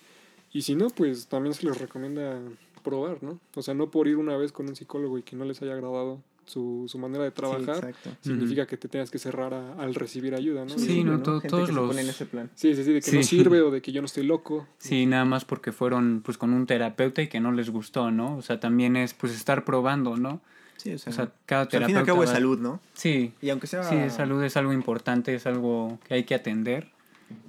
Y 0.52 0.62
si 0.62 0.74
no, 0.74 0.88
pues 0.90 1.28
también 1.28 1.54
se 1.54 1.66
les 1.66 1.78
recomienda 1.78 2.36
probar, 2.82 3.22
¿no? 3.22 3.38
O 3.54 3.62
sea, 3.62 3.74
no 3.74 3.92
por 3.92 4.08
ir 4.08 4.16
una 4.16 4.36
vez 4.36 4.50
con 4.50 4.68
un 4.68 4.74
psicólogo 4.74 5.18
y 5.18 5.22
que 5.22 5.36
no 5.36 5.44
les 5.44 5.62
haya 5.62 5.74
agradado 5.74 6.20
su, 6.46 6.86
su 6.88 6.98
manera 6.98 7.24
de 7.24 7.30
Sí, 7.30 7.36
trabajar, 7.36 7.94
significa 8.20 8.66
que 8.66 8.76
te 8.76 8.88
tengas 8.88 9.10
que 9.10 9.18
cerrar 9.18 9.54
a- 9.54 9.74
al 9.74 9.94
recibir 9.94 10.34
ayuda, 10.34 10.64
¿no? 10.64 10.70
Sí, 10.70 11.04
no, 11.04 11.18
¿no? 11.18 11.22
todos 11.40 11.66
se 11.68 11.72
los- 11.72 11.86
pone 11.88 12.00
en 12.00 12.08
ese 12.08 12.26
plan. 12.26 12.50
Sí, 12.54 12.74
sí, 12.74 12.82
sí, 12.84 12.92
de 12.92 13.00
que 13.00 13.10
Sí. 13.10 13.16
no 13.16 13.22
sirve 13.22 13.60
o 13.62 13.70
de 13.70 13.80
que 13.82 13.92
yo 13.92 14.00
no 14.02 14.06
estoy 14.06 14.24
loco. 14.24 14.66
Sí, 14.78 15.06
nada 15.06 15.24
más 15.24 15.44
porque 15.44 15.72
fueron 15.72 16.22
pues 16.24 16.38
con 16.38 16.52
un 16.52 16.66
terapeuta 16.66 17.22
y 17.22 17.28
que 17.28 17.40
no 17.40 17.52
les 17.52 17.70
gustó, 17.70 18.10
¿no? 18.10 18.36
O 18.36 18.42
sea, 18.42 18.58
también 18.60 18.96
es 18.96 19.14
pues 19.14 19.32
estar 19.34 19.64
probando, 19.64 20.16
¿no? 20.16 20.40
Sí, 20.76 20.94
o 20.94 20.98
sea, 20.98 21.10
O 21.12 21.14
sea, 21.14 21.32
cada 21.46 21.62
o 21.64 21.70
sea, 21.70 21.78
al 21.80 21.86
terapeuta 21.86 21.86
fin 21.86 21.96
y 21.96 21.98
al 21.98 22.06
cabo 22.06 22.24
es 22.24 22.30
salud, 22.30 22.58
¿no? 22.58 22.80
Sí, 22.94 23.32
Y 23.42 23.50
aunque 23.50 23.66
sea... 23.66 23.82
sí, 23.84 24.10
salud 24.10 24.42
es 24.42 24.56
algo 24.56 24.72
importante, 24.72 25.34
es 25.34 25.46
algo 25.46 25.98
que 26.08 26.14
hay 26.14 26.24
que 26.24 26.34
atender. 26.34 26.88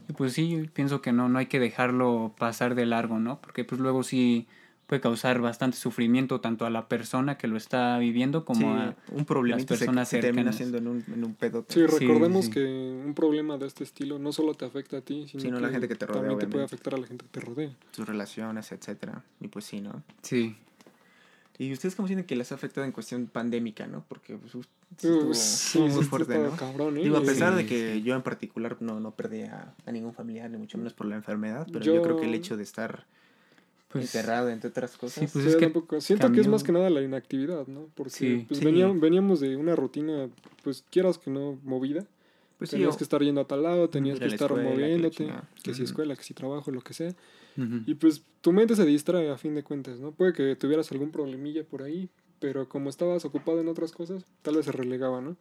Y 0.10 0.14
pues 0.14 0.34
sí, 0.34 0.50
yo 0.50 0.64
pienso 0.74 1.02
que 1.02 1.14
no, 1.14 1.30
no 1.30 1.40
hay 1.40 1.46
que 1.46 1.60
dejarlo 1.60 2.34
pasar 2.38 2.76
de 2.76 2.86
largo, 2.86 3.20
¿no? 3.20 3.40
Porque 3.42 3.64
pues 3.64 3.80
luego 3.80 4.04
sí 4.04 4.48
puede 4.92 5.00
causar 5.00 5.40
bastante 5.40 5.78
sufrimiento 5.78 6.42
tanto 6.42 6.66
a 6.66 6.70
la 6.70 6.90
persona 6.90 7.38
que 7.38 7.48
lo 7.48 7.56
está 7.56 7.98
viviendo 7.98 8.44
como 8.44 8.60
sí, 8.60 8.66
a... 8.66 8.94
un 9.14 9.24
problemita 9.24 9.74
se, 9.78 9.80
personas 9.86 10.10
se 10.10 10.20
termina 10.20 10.52
cercanas. 10.52 10.56
haciendo 10.56 10.78
en 10.80 10.88
un, 10.90 11.14
en 11.16 11.24
un 11.24 11.34
pedote. 11.34 11.74
Sí, 11.74 11.86
recordemos 11.86 12.48
sí. 12.48 12.52
que 12.52 12.66
un 13.06 13.14
problema 13.14 13.58
de 13.58 13.68
este 13.68 13.86
estilo 13.86 14.20
no 14.20 14.34
solo 14.34 14.54
te 14.54 14.66
afecta 14.66 14.98
a 14.98 15.02
ti, 15.02 15.30
sino, 15.30 15.44
Sino 15.44 15.58
a 15.60 15.62
la 15.62 15.70
gente 15.70 15.88
que 15.88 15.96
te 15.96 16.06
rodea, 16.06 16.24
también 16.24 16.40
te 16.40 16.48
puede 16.48 16.66
afectar 16.66 16.94
a 16.96 16.98
la 16.98 17.08
gente 17.08 17.24
que 17.24 17.40
te 17.40 17.46
rodea. 17.46 17.72
sus 17.92 18.06
relaciones, 18.06 18.70
etcétera. 18.74 19.24
Y 19.40 19.48
pues 19.48 19.64
sí, 19.64 19.80
¿no? 19.80 20.04
Sí, 20.24 20.58
¿Y 21.58 21.72
ustedes 21.72 21.96
cómo 21.96 22.08
sienten 22.08 22.26
que 22.26 22.36
les 22.36 22.52
ha 22.52 22.56
afectado 22.56 22.86
en 22.86 22.92
cuestión 22.92 23.28
pandémica, 23.28 23.88
no? 23.88 24.04
Porque 24.10 24.36
pues, 24.36 24.52
sí 24.52 24.58
Uh, 24.58 25.32
estuvo, 25.32 25.34
sí, 25.34 25.78
estuvo 25.80 25.88
sí 25.90 25.96
muy 25.96 26.04
fuerte, 26.04 26.38
¿no? 26.38 26.52
cabrón, 26.58 26.98
¿eh? 26.98 27.04
Digo, 27.04 27.16
a 27.16 27.22
pesar 27.22 27.52
Sí, 27.54 27.64
de 27.64 27.66
que 27.66 27.94
sí. 27.94 28.02
yo 28.02 28.14
en 28.14 28.24
particular 28.24 28.76
no, 28.82 29.00
no 29.00 29.12
perdí 29.12 29.44
a, 29.44 29.74
a 29.86 29.92
ningún 29.94 30.14
familiar, 30.14 30.50
ni 30.52 30.58
mucho 30.58 30.78
menos 30.78 30.94
por 30.94 31.06
la 31.08 31.16
enfermedad, 31.16 31.66
pero 31.72 31.86
Yo- 31.86 31.96
yo, 31.96 32.02
creo 32.02 32.18
que 32.18 32.26
el 32.26 32.34
hecho 32.34 32.58
de 32.58 32.64
estar 32.64 33.06
pues... 33.92 34.06
encerrado, 34.06 34.50
entre 34.50 34.70
otras 34.70 34.98
cosas, 34.98 35.30
pues 35.32 35.44
Sí, 35.46 35.50
es 35.52 35.56
que 35.56 35.66
tampoco- 35.66 36.00
siento 36.02 36.28
que 36.32 36.40
es 36.42 36.46
cambió- 36.48 36.52
más 36.52 36.64
que 36.64 36.72
nada 36.72 36.90
la 36.90 37.02
inactividad, 37.02 37.68
¿no? 37.68 37.88
Porque 37.96 38.12
Sí. 38.12 38.46
pues, 38.48 38.60
Sí. 38.60 38.66
veníamos, 38.66 39.00
veníamos 39.00 39.40
de 39.40 39.56
una 39.56 39.76
rutina, 39.76 40.30
pues 40.64 40.84
quieras 40.90 41.18
que 41.18 41.30
no, 41.32 41.60
movida. 41.64 42.06
pues 42.58 42.70
sí, 42.70 42.76
tenías 42.76 42.96
que 42.96 43.04
estar 43.04 43.20
yendo 43.24 43.42
a 43.42 43.46
tal 43.48 43.64
lado, 43.64 43.90
tenías 43.90 44.20
que 44.20 44.28
la 44.28 44.34
estar 44.36 44.52
escuela, 44.52 44.70
que 44.70 44.76
la 44.80 44.82
moviéndote, 44.86 45.16
chingada. 45.16 45.50
que 45.64 45.74
si 45.74 45.82
Ujú. 45.82 45.90
escuela, 45.90 46.16
que 46.16 46.22
si 46.24 46.36
trabajo, 46.36 46.70
lo 46.70 46.82
que 46.82 46.94
sea. 46.94 47.16
Ujú. 47.58 47.82
Y 47.88 47.96
pues 47.96 48.22
tu 48.42 48.54
mente 48.54 48.76
se 48.76 48.86
distrae 48.86 49.32
a 49.32 49.38
fin 49.40 49.56
de 49.56 49.64
cuentas, 49.64 50.00
¿no? 50.00 50.12
Puede 50.12 50.34
que 50.34 50.56
tuvieras 50.56 50.92
algún 50.92 51.10
problemilla 51.10 51.64
por 51.64 51.82
ahí, 51.82 52.08
pero 52.40 52.70
como 52.70 52.92
estabas 52.92 53.26
ocupado 53.26 53.60
en 53.62 53.68
otras 53.68 53.92
cosas, 53.92 54.24
tal 54.44 54.58
vez 54.58 54.66
se 54.66 54.72
relegaba, 54.72 55.22
¿no? 55.22 55.38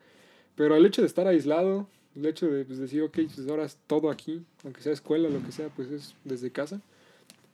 Pero 0.55 0.76
el 0.76 0.87
hecho 0.87 1.03
de 1.03 1.06
estar 1.08 1.26
aislado, 1.26 1.87
el 2.17 2.25
hecho 2.25 2.49
de 2.50 2.64
pues, 2.64 2.79
decir, 2.79 3.03
ok, 3.03 3.19
pues 3.35 3.46
ahora 3.50 3.64
es 3.67 3.76
todo 3.87 4.11
aquí, 4.11 4.43
aunque 4.64 4.81
sea 4.81 4.93
escuela, 4.94 5.29
lo 5.29 5.43
que 5.44 5.53
sea, 5.53 5.69
pues 5.69 5.91
es 5.91 6.14
desde 6.25 6.50
casa, 6.50 6.81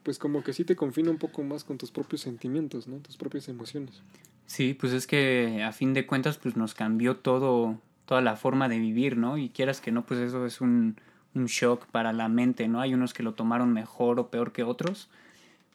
pues 0.06 0.20
como 0.20 0.44
que 0.44 0.52
sí 0.52 0.62
te 0.62 0.76
confina 0.76 1.10
un 1.10 1.18
poco 1.18 1.42
más 1.42 1.64
con 1.64 1.78
tus 1.78 1.90
propios 1.90 2.20
sentimientos, 2.20 2.86
¿no? 2.86 2.98
Tus 2.98 3.16
propias 3.16 3.48
emociones. 3.48 4.02
Sí, 4.46 4.72
pues 4.72 4.92
es 4.92 5.08
que 5.08 5.64
a 5.64 5.72
fin 5.72 5.94
de 5.94 6.06
cuentas 6.06 6.38
pues 6.38 6.56
nos 6.56 6.74
cambió 6.74 7.16
todo, 7.16 7.80
toda 8.04 8.20
la 8.20 8.36
forma 8.36 8.68
de 8.68 8.78
vivir, 8.78 9.16
¿no? 9.16 9.36
Y 9.36 9.48
quieras 9.48 9.80
que 9.80 9.90
no, 9.90 10.06
pues 10.06 10.20
eso 10.20 10.46
es 10.46 10.60
un, 10.60 10.94
un 11.34 11.46
shock 11.46 11.86
para 11.86 12.12
la 12.12 12.28
mente, 12.28 12.68
¿no? 12.68 12.80
Hay 12.80 12.94
unos 12.94 13.14
que 13.14 13.24
lo 13.24 13.34
tomaron 13.34 13.72
mejor 13.72 14.20
o 14.20 14.30
peor 14.30 14.52
que 14.52 14.62
otros, 14.62 15.08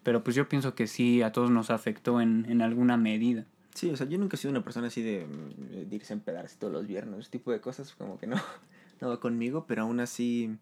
pero 0.02 0.24
pues 0.24 0.34
yo 0.34 0.48
pienso 0.48 0.76
que 0.76 0.88
sí, 0.88 1.22
a 1.22 1.34
todos 1.34 1.52
nos 1.52 1.70
afectó 1.70 2.22
en, 2.22 2.46
en 2.48 2.62
alguna 2.62 2.96
medida. 2.96 3.44
Sí, 3.76 3.90
o 3.90 3.98
sea, 3.98 4.08
yo 4.08 4.18
nunca 4.18 4.38
he 4.38 4.40
sido 4.40 4.52
una 4.52 4.64
persona 4.64 4.88
así 4.88 5.02
de, 5.02 5.26
mm, 5.26 5.90
de 5.90 5.94
irse 5.98 6.14
a 6.14 6.16
empedarse 6.16 6.56
todos 6.58 6.72
los 6.72 6.88
viernes, 6.88 7.20
ese 7.20 7.32
tipo 7.32 7.52
de 7.52 7.60
cosas, 7.60 7.94
como 7.96 8.18
que 8.18 8.28
no, 8.28 8.38
no 9.02 9.10
va 9.10 9.20
conmigo, 9.20 9.66
pero 9.68 9.82
aún 9.82 10.00
así, 10.00 10.56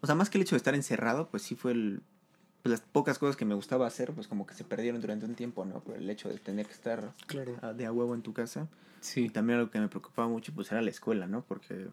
o 0.00 0.06
sea, 0.06 0.16
más 0.16 0.28
que 0.28 0.38
el 0.38 0.42
hecho 0.42 0.56
de 0.56 0.58
estar 0.58 0.74
encerrado, 0.74 1.28
pues 1.28 1.44
sí 1.44 1.54
fue 1.54 1.70
el, 1.70 2.02
pues 2.66 2.80
las 2.80 2.88
pocas 2.88 3.18
cosas 3.18 3.36
que 3.36 3.44
me 3.44 3.54
gustaba 3.54 3.86
hacer, 3.86 4.12
pues 4.12 4.26
como 4.26 4.44
que 4.46 4.54
se 4.54 4.64
perdieron 4.64 5.00
durante 5.00 5.24
un 5.24 5.34
tiempo, 5.36 5.64
¿no? 5.64 5.80
Por 5.80 5.96
el 5.96 6.10
hecho 6.10 6.28
de 6.28 6.38
tener 6.38 6.66
que 6.66 6.72
estar 6.72 7.12
Claro. 7.26 7.74
de 7.74 7.86
a 7.86 7.92
huevo 7.92 8.14
en 8.14 8.22
tu 8.22 8.32
casa. 8.32 8.66
Y 9.00 9.04
Sí, 9.04 9.28
también 9.30 9.60
algo 9.60 9.70
que 9.70 9.78
me 9.78 9.86
preocupaba 9.88 10.26
mucho, 10.26 10.52
pues 10.52 10.72
era 10.72 10.82
la 10.82 10.90
escuela, 10.90 11.28
¿no? 11.28 11.42
Porque 11.46 11.86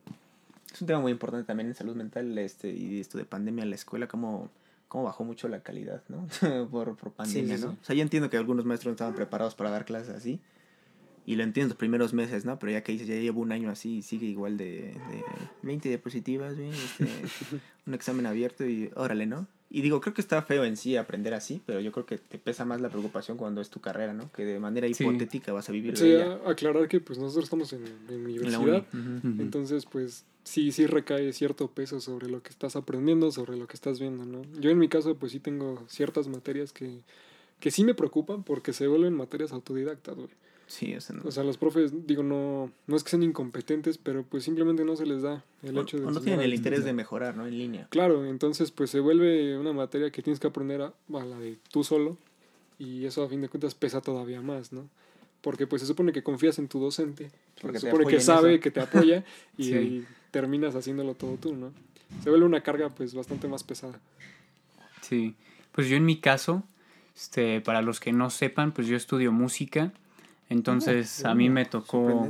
es 0.73 0.81
un 0.81 0.87
tema 0.87 0.99
muy 0.99 1.11
importante 1.11 1.45
también 1.45 1.67
en 1.69 1.75
salud 1.75 1.95
mental, 1.95 2.35
este, 2.39 2.71
y 2.71 2.99
esto 2.99 3.19
de 3.19 3.25
pandemia, 3.25 3.65
la 3.65 3.75
escuela, 3.75 4.07
cómo, 4.07 4.49
cómo 4.87 5.03
bajó 5.03 5.23
mucho 5.23 5.47
la 5.47 5.59
calidad, 5.61 6.01
¿no? 6.09 6.25
por, 6.71 6.95
por 6.95 7.11
pandemia, 7.11 7.57
sí, 7.57 7.63
¿no? 7.65 7.71
sí. 7.73 7.77
O 7.79 7.85
sea, 7.85 7.95
yo 7.95 8.01
entiendo 8.01 8.31
que 8.31 8.37
algunos 8.37 8.65
maestros 8.65 8.89
no 8.91 8.93
estaban 8.93 9.13
preparados 9.13 9.53
para 9.53 9.69
dar 9.69 9.85
clases 9.85 10.09
así, 10.15 10.39
y 11.25 11.35
lo 11.35 11.43
entiendo 11.43 11.69
los 11.73 11.77
primeros 11.77 12.13
meses, 12.13 12.45
¿no? 12.45 12.59
Pero 12.59 12.71
ya 12.71 12.83
que 12.83 12.91
dices, 12.91 13.07
ya 13.07 13.15
llevo 13.15 13.41
un 13.41 13.51
año 13.51 13.69
así 13.69 13.97
y 13.97 14.01
sigue 14.01 14.25
igual 14.27 14.57
de, 14.57 14.65
de 14.81 15.23
20 15.61 15.87
diapositivas, 15.89 16.55
güey, 16.55 16.69
este, 16.69 17.05
un 17.87 17.93
examen 17.93 18.25
abierto 18.25 18.65
y 18.67 18.89
órale, 18.95 19.25
¿no? 19.25 19.47
Y 19.69 19.81
digo, 19.81 20.01
creo 20.01 20.13
que 20.13 20.21
está 20.21 20.39
feo 20.43 20.65
en 20.65 20.77
sí 20.77 20.97
aprender 20.97 21.33
así, 21.33 21.59
pero 21.65 21.79
yo 21.79 21.91
creo 21.91 22.05
que 22.05 22.19
te 22.19 22.37
pesa 22.37 22.63
más 22.63 22.79
la 22.79 22.89
preocupación 22.89 23.37
cuando 23.37 23.59
es 23.59 23.71
tu 23.71 23.79
carrera, 23.81 24.13
¿no? 24.13 24.31
Que 24.31 24.45
de 24.45 24.59
manera 24.59 24.87
Sí. 24.93 25.03
hipotética 25.03 25.51
vas 25.51 25.67
a 25.67 25.71
vivir 25.71 25.97
Sí, 25.97 26.13
a- 26.15 26.41
aclarar 26.47 26.87
que 26.87 26.99
pues 26.99 27.17
nosotros 27.17 27.45
estamos 27.45 27.73
en, 27.73 27.83
en 28.09 28.23
universidad, 28.25 28.59
uni. 28.93 29.17
Ujú. 29.17 29.27
Ujú. 29.29 29.41
entonces 29.41 29.85
pues 29.87 30.25
sí, 30.43 30.71
sí 30.71 30.85
recae 30.85 31.33
cierto 31.33 31.71
peso 31.71 31.99
sobre 32.01 32.29
lo 32.29 32.43
que 32.43 32.49
estás 32.49 32.75
aprendiendo, 32.75 33.31
sobre 33.31 33.57
lo 33.57 33.65
que 33.65 33.73
estás 33.73 33.99
viendo, 33.99 34.25
¿no? 34.25 34.43
Yo 34.59 34.69
en 34.69 34.77
mi 34.77 34.89
caso 34.89 35.15
pues 35.15 35.31
sí 35.31 35.39
tengo 35.39 35.83
ciertas 35.87 36.27
materias 36.27 36.71
que, 36.71 36.99
que 37.59 37.71
sí 37.71 37.83
me 37.83 37.95
preocupan 37.95 38.43
porque 38.43 38.73
se 38.73 38.85
vuelven 38.87 39.13
materias 39.15 39.53
autodidactas, 39.53 40.15
güey. 40.15 40.29
Sí, 40.73 40.95
o 40.95 41.01
sea, 41.01 41.15
no. 41.15 41.21
O 41.27 41.31
sea, 41.31 41.43
los 41.43 41.57
profes, 41.57 41.91
digo, 42.07 42.23
no, 42.23 42.71
no 42.87 42.95
es 42.95 43.03
que 43.03 43.11
sean 43.11 43.21
incompetentes, 43.21 43.99
pero 43.99 44.23
pues 44.23 44.43
simplemente 44.43 44.83
no 44.83 44.95
se 44.95 45.05
les 45.05 45.21
da 45.21 45.43
el 45.61 45.77
O- 45.77 45.81
hecho 45.83 45.99
de... 45.99 46.05
o 46.07 46.09
no 46.09 46.19
tienen 46.19 46.41
el 46.41 46.51
interés 46.53 46.83
de 46.83 46.93
mejorar, 46.93 47.37
¿no? 47.37 47.45
En 47.45 47.55
línea. 47.57 47.85
Claro, 47.91 48.25
entonces 48.25 48.71
pues 48.71 48.89
se 48.89 48.99
vuelve 48.99 49.55
una 49.59 49.71
materia 49.71 50.09
que 50.09 50.23
tienes 50.23 50.39
que 50.39 50.47
aprender 50.47 50.81
a, 50.81 50.87
a 51.13 51.25
la 51.25 51.37
de 51.37 51.59
tú 51.71 51.83
solo 51.83 52.17
y 52.79 53.05
eso 53.05 53.21
a 53.23 53.29
fin 53.29 53.41
de 53.41 53.49
cuentas 53.49 53.75
pesa 53.75 54.01
todavía 54.01 54.41
más, 54.41 54.73
¿no? 54.73 54.89
Porque 55.41 55.67
pues 55.67 55.81
se 55.83 55.87
supone 55.87 56.11
que 56.11 56.23
confías 56.23 56.57
en 56.57 56.67
tu 56.67 56.79
docente, 56.79 57.29
Porque 57.61 57.79
se 57.79 57.87
supone 57.91 58.07
que 58.09 58.19
sabe 58.19 58.53
eso. 58.55 58.61
que 58.63 58.71
te 58.71 58.79
apoya 58.79 59.23
y 59.57 59.63
Sí. 59.65 59.73
ahí 59.75 60.05
terminas 60.31 60.73
haciéndolo 60.75 61.13
todo 61.13 61.37
tú, 61.37 61.53
¿no? 61.55 61.71
Se 62.23 62.31
vuelve 62.31 62.47
una 62.47 62.61
carga 62.63 62.89
pues 62.89 63.13
bastante 63.13 63.47
más 63.47 63.63
pesada. 63.63 63.99
Sí, 65.01 65.35
pues 65.71 65.87
yo 65.87 65.97
en 65.97 66.05
mi 66.05 66.19
caso, 66.19 66.63
este, 67.15 67.61
para 67.61 67.81
los 67.83 67.99
que 67.99 68.11
no 68.11 68.29
sepan, 68.31 68.71
pues 68.71 68.87
yo 68.87 68.95
estudio 68.95 69.31
música, 69.31 69.91
entonces 70.53 71.23
Oh, 71.25 71.29
a 71.29 71.35
mí 71.35 71.49
me 71.49 71.65
tocó 71.65 72.29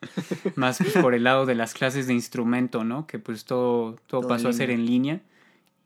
más 0.54 0.78
pues, 0.78 0.92
por 0.98 1.14
el 1.14 1.24
lado 1.24 1.46
de 1.46 1.54
las 1.54 1.74
clases 1.74 2.06
de 2.06 2.14
instrumento, 2.14 2.84
¿no? 2.84 3.06
Que 3.06 3.18
pues 3.18 3.44
todo, 3.44 3.96
todo, 4.06 4.20
Todo 4.20 4.28
pasó 4.28 4.48
a 4.48 4.52
ser 4.52 4.70
en 4.70 4.86
línea 4.86 5.20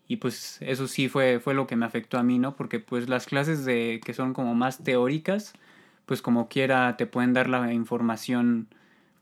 y 0.08 0.16
pues 0.16 0.58
eso 0.60 0.88
sí 0.88 1.08
fue, 1.08 1.38
fue 1.38 1.54
lo 1.54 1.68
que 1.68 1.76
me 1.76 1.86
afectó 1.86 2.18
a 2.18 2.24
mí, 2.24 2.38
¿no? 2.38 2.56
Porque 2.56 2.80
pues 2.80 3.08
las 3.08 3.26
clases 3.26 3.64
de 3.64 4.00
que 4.04 4.12
son 4.12 4.34
como 4.34 4.54
más 4.56 4.82
teóricas, 4.82 5.52
pues 6.04 6.20
como 6.20 6.48
quiera 6.48 6.96
te 6.96 7.06
pueden 7.06 7.32
dar 7.32 7.48
la 7.48 7.72
información 7.72 8.66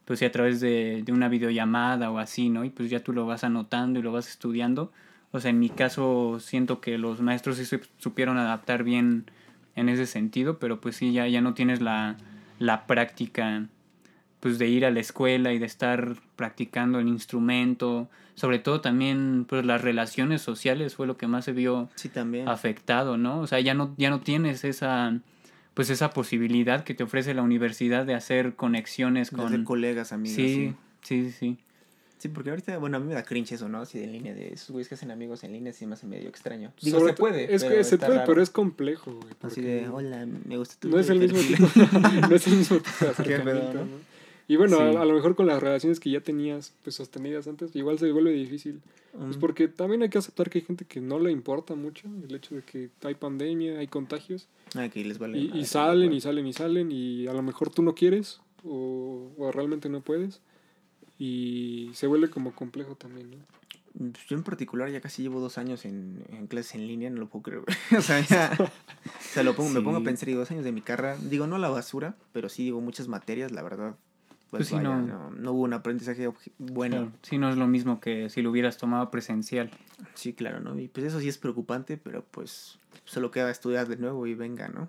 pues 0.07 0.23
a 0.23 0.31
través 0.33 0.61
de, 0.61 1.03
de 1.05 1.12
una 1.12 1.29
videollamada 1.29 2.11
o 2.11 2.19
así, 2.19 2.49
¿no? 2.49 2.65
Y 2.65 2.71
pues 2.71 2.88
ya 2.88 3.05
tú 3.05 3.12
lo 3.12 3.27
vas 3.27 3.45
anotando 3.45 3.99
y 3.99 4.03
lo 4.03 4.12
vas 4.12 4.29
estudiando. 4.29 4.91
O 5.31 5.41
sea, 5.41 5.50
en 5.50 5.59
mi 5.59 5.69
caso 5.69 6.41
siento 6.41 6.81
que 6.81 6.97
los 6.97 7.21
maestros 7.21 7.59
sí 7.59 7.67
se 7.67 7.83
supieron 7.99 8.38
adaptar 8.38 8.83
bien 8.83 9.31
en 9.78 9.88
ese 9.88 10.06
sentido, 10.06 10.58
pero 10.58 10.80
pues 10.80 10.97
sí, 10.97 11.12
ya, 11.12 11.26
ya 11.28 11.40
no 11.40 11.54
tienes 11.54 11.80
la, 11.80 12.16
la 12.58 12.87
práctica 12.87 13.66
pues 14.40 14.58
de 14.58 14.68
ir 14.68 14.85
a 14.87 14.90
la 14.90 15.00
escuela 15.00 15.52
y 15.52 15.58
de 15.58 15.66
estar 15.66 16.14
practicando 16.37 17.00
el 17.00 17.08
instrumento, 17.08 18.08
sobre 18.35 18.58
todo 18.61 18.80
también 18.80 19.47
pues 19.49 19.64
las 19.64 19.82
relaciones 19.82 20.42
sociales 20.42 20.94
fue 20.94 21.06
lo 21.08 21.16
que 21.16 21.26
más 21.26 21.44
se 21.44 21.52
vio 21.52 21.88
Sí, 21.97 22.08
también. 22.08 22.49
afectado, 22.49 23.16
¿no? 23.18 23.40
O 23.40 23.47
sea, 23.49 23.58
ya 23.61 23.75
no 23.75 23.94
ya 23.97 24.11
no 24.11 24.20
tienes 24.20 24.62
esa 24.64 25.18
pues 25.75 25.90
esa 25.90 26.11
posibilidad 26.11 26.82
que 26.85 26.94
te 26.94 27.04
ofrece 27.04 27.35
la 27.35 27.42
universidad 27.42 28.04
de 28.06 28.14
hacer 28.14 28.54
conexiones 28.56 29.30
con 29.30 29.47
hacer 29.47 29.64
colegas, 29.64 30.12
amigos. 30.12 30.35
Sí, 30.37 30.75
sí, 31.02 31.30
sí. 31.32 31.32
Sí, 31.32 31.58
porque 32.26 32.50
ahorita, 32.50 32.78
bueno, 32.78 32.96
a 32.96 33.00
mí 33.00 33.06
me 33.06 33.14
da 33.14 33.22
cringe 33.22 33.52
eso, 33.52 33.68
¿no? 33.68 33.78
Así 33.82 33.98
de 33.98 34.04
en 34.06 34.12
línea, 34.12 34.34
de 34.34 34.48
esos 34.54 34.70
güeyes 34.70 34.88
que 34.88 34.96
hacen 34.96 35.12
amigos 35.12 35.44
en 35.44 35.52
línea, 35.52 35.72
sí 35.72 35.87
me 35.87 35.92
hace 35.94 36.06
medio 36.08 36.28
extraño. 36.28 36.72
Digo, 36.82 36.98
Sobre 36.98 37.12
se 37.12 37.16
puede. 37.18 37.54
Es 37.54 37.62
que 37.62 37.84
se 37.84 37.98
puede, 37.98 38.14
raro. 38.14 38.25
pero 38.26 38.42
es 38.42 38.50
complejo, 38.50 39.12
güey. 39.14 39.34
Así 39.42 39.60
de, 39.60 39.88
hola, 39.88 40.26
me 40.26 40.56
gusta 40.56 40.75
tu 40.80 40.88
No 40.88 40.98
es 40.98 41.08
el 41.10 41.20
mismo 41.20 41.38
perfil". 41.38 41.56
tipo, 41.56 41.98
no 42.30 42.34
es 42.34 42.46
el 42.48 42.56
mismo 42.56 42.78
tipo 42.78 42.90
de 42.90 42.96
Qué 42.98 43.34
acercamiento, 43.34 43.70
pedo, 43.72 43.75
¿no? 43.75 43.84
¿no? 43.84 44.18
Y 44.50 44.56
bueno, 44.56 44.78
Sí. 44.78 44.96
a, 44.96 45.02
a 45.02 45.04
lo 45.04 45.12
mejor 45.14 45.37
con 45.37 45.46
las 45.46 45.62
relaciones 45.62 46.00
que 46.00 46.10
ya 46.10 46.20
tenías 46.22 46.72
pues 46.82 46.96
sostenidas 46.96 47.46
antes, 47.46 47.76
igual 47.76 47.98
se 47.98 48.10
vuelve 48.10 48.32
difícil. 48.32 48.80
Pues 49.12 49.37
Mm. 49.37 49.40
porque 49.40 49.68
también 49.68 50.02
hay 50.02 50.08
que 50.10 50.18
aceptar 50.18 50.48
que 50.48 50.58
hay 50.58 50.64
gente 50.64 50.84
que 50.87 51.00
no 51.00 51.18
le 51.18 51.30
importa 51.30 51.75
mucho 51.75 52.06
el 52.26 52.34
hecho 52.34 52.54
de 52.54 52.62
que 52.62 52.88
hay 53.02 53.14
pandemia, 53.14 53.78
hay 53.78 53.87
contagios, 53.88 54.48
Ah, 54.75 54.88
que 54.88 55.04
les 55.04 55.18
vale 55.18 55.38
y, 55.38 55.50
y 55.54 55.64
salen 55.64 56.12
y 56.12 56.20
salen 56.20 56.46
y 56.46 56.52
salen, 56.52 56.92
y 56.92 57.26
a 57.26 57.32
lo 57.32 57.42
mejor 57.42 57.70
tú 57.70 57.82
no 57.82 57.94
quieres 57.94 58.40
o, 58.64 59.30
o 59.38 59.50
realmente 59.52 59.88
no 59.88 60.00
puedes, 60.02 60.40
y 61.18 61.90
se 61.94 62.06
vuelve 62.06 62.30
como 62.30 62.52
complejo 62.52 62.94
también, 62.94 63.30
¿no? 63.30 63.37
Yo 64.28 64.37
en 64.37 64.44
particular 64.44 64.88
ya 64.90 65.00
casi 65.00 65.22
llevo 65.22 65.40
dos 65.40 65.58
años 65.58 65.84
en, 65.84 66.25
en 66.28 66.46
clases 66.46 66.76
en 66.76 66.87
línea, 66.87 67.10
no 67.10 67.18
lo 67.20 67.28
puedo 67.28 67.42
creer. 67.42 67.62
o 67.98 68.02
sea, 68.02 68.20
ya, 68.20 68.56
o 68.60 68.68
sea, 69.20 69.42
lo 69.42 69.56
pongo, 69.56 69.70
me 69.70 69.80
pongo 69.80 69.98
a 69.98 70.04
pensar 70.04 70.28
y 70.28 70.34
dos 70.34 70.50
años 70.52 70.64
de 70.64 70.70
mi 70.72 70.82
carrera, 70.82 71.16
digo, 71.16 71.46
no 71.48 71.56
a 71.56 71.58
la 71.58 71.68
basura, 71.70 72.14
pero 72.32 72.48
sí 72.48 72.62
digo 72.64 72.80
muchas 72.80 73.08
materias, 73.08 73.50
la 73.50 73.62
verdad. 73.62 73.96
Pues, 74.50 74.70
Pues 74.70 74.82
no. 74.82 75.02
no, 75.02 75.30
no 75.30 75.52
hubo 75.52 75.62
un 75.62 75.75
aprendizaje 75.75 76.30
bueno. 76.58 76.96
Claro, 76.96 77.12
sí, 77.22 77.37
no 77.37 77.50
es 77.50 77.56
lo 77.56 77.66
mismo 77.66 78.00
que 78.00 78.30
si 78.30 78.40
lo 78.40 78.50
hubieras 78.50 78.78
tomado 78.78 79.10
presencial. 79.10 79.70
Sí, 80.14 80.32
claro, 80.32 80.60
¿no? 80.60 80.78
Y 80.78 80.88
pues 80.88 81.04
eso 81.06 81.20
sí 81.20 81.28
es 81.28 81.37
preocupante, 81.37 81.98
pero 81.98 82.25
pues 82.30 82.78
solo 83.04 83.30
queda 83.30 83.50
estudiar 83.50 83.88
de 83.88 83.96
nuevo 83.96 84.26
y 84.26 84.34
venga, 84.34 84.68
¿no? 84.68 84.88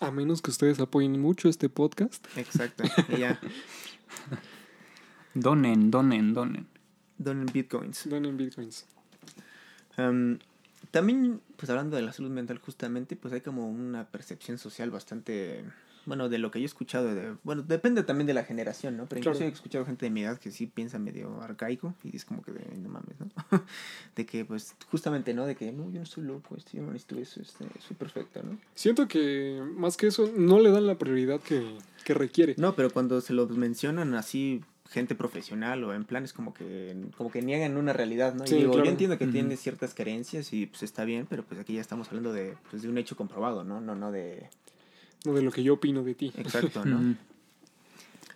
A 0.00 0.10
menos 0.10 0.40
que 0.40 0.50
ustedes 0.50 0.78
apoyen 0.80 1.20
mucho 1.20 1.48
este 1.48 1.68
podcast. 1.68 2.24
Exacto. 2.36 2.84
Y 3.08 3.18
ya, 3.18 3.38
Donen, 5.38 5.90
donen, 5.90 6.32
donen. 6.32 6.66
donen 7.18 7.46
bitcoins. 7.52 8.08
Donen 8.08 8.36
bitcoins. 8.38 8.86
Em, 9.98 10.38
también, 10.90 11.40
pues 11.56 11.68
hablando 11.68 11.94
de 11.96 12.02
la 12.02 12.12
salud 12.14 12.30
mental 12.30 12.58
justamente, 12.58 13.16
pues 13.16 13.34
hay 13.34 13.42
como 13.42 13.68
una 13.68 14.06
percepción 14.06 14.56
social 14.56 14.90
bastante, 14.90 15.62
bueno, 16.06 16.30
de 16.30 16.38
lo 16.38 16.50
que 16.50 16.58
yo 16.58 16.64
he 16.64 16.66
escuchado, 16.66 17.14
de, 17.14 17.34
bueno, 17.44 17.62
depende 17.62 18.02
también 18.02 18.26
de 18.26 18.32
la 18.32 18.44
generación, 18.44 18.96
¿no? 18.96 19.06
Pero 19.06 19.18
incluso 19.18 19.38
Claro. 19.40 19.50
he 19.50 19.52
escuchado 19.54 19.84
gente 19.84 20.06
de 20.06 20.10
mi 20.10 20.22
edad 20.22 20.38
que 20.38 20.50
sí 20.50 20.66
piensa 20.66 20.98
medio 20.98 21.42
arcaico 21.42 21.94
y 22.02 22.16
es 22.16 22.24
como 22.24 22.40
que 22.42 22.52
de, 22.52 22.76
no 22.78 22.88
mames, 22.88 23.16
¿no? 23.20 23.26
de 24.16 24.24
que, 24.24 24.46
pues, 24.46 24.74
justamente, 24.90 25.34
¿no? 25.34 25.44
De 25.44 25.54
que, 25.54 25.70
no, 25.70 25.90
yo 25.90 25.98
no 25.98 26.04
estoy 26.04 26.24
loco, 26.24 26.56
este, 26.56 26.78
yo 26.78 26.82
no 26.82 26.92
necesito 26.92 27.18
eso, 27.18 27.42
este, 27.42 27.66
soy 27.86 27.96
perfecto, 27.96 28.40
¿no? 28.42 28.58
Siento 28.74 29.06
que 29.06 29.62
más 29.76 29.98
que 29.98 30.06
eso 30.06 30.30
no 30.34 30.60
le 30.60 30.70
dan 30.70 30.86
la 30.86 30.96
prioridad 30.96 31.40
que, 31.40 31.76
que 32.04 32.14
requiere. 32.14 32.54
No, 32.56 32.74
pero 32.74 32.90
cuando 32.90 33.20
se 33.20 33.34
lo 33.34 33.46
mencionan 33.48 34.14
así 34.14 34.62
gente 34.90 35.14
profesional 35.14 35.82
o 35.84 35.94
en 35.94 36.04
planes 36.04 36.32
como 36.32 36.54
que 36.54 36.94
como 37.16 37.30
que 37.30 37.42
niegan 37.42 37.76
una 37.76 37.92
realidad, 37.92 38.34
¿no? 38.34 38.46
Sí, 38.46 38.54
y 38.54 38.58
digo, 38.58 38.72
claro. 38.72 38.86
yo 38.86 38.90
entiendo 38.92 39.18
que 39.18 39.26
tiene 39.26 39.56
ciertas 39.56 39.94
carencias 39.94 40.52
y 40.52 40.66
pues 40.66 40.82
está 40.82 41.04
bien, 41.04 41.26
pero 41.28 41.42
pues 41.44 41.60
aquí 41.60 41.74
ya 41.74 41.80
estamos 41.80 42.08
hablando 42.08 42.32
de, 42.32 42.56
pues, 42.70 42.82
de 42.82 42.88
un 42.88 42.98
hecho 42.98 43.16
comprobado, 43.16 43.64
¿no? 43.64 43.80
No, 43.80 43.94
no 43.94 44.12
de... 44.12 44.48
No 45.24 45.34
de 45.34 45.42
lo 45.42 45.50
que 45.50 45.62
yo 45.62 45.74
opino 45.74 46.02
de 46.04 46.14
ti. 46.14 46.32
Exacto, 46.36 46.84
¿no? 46.86 47.00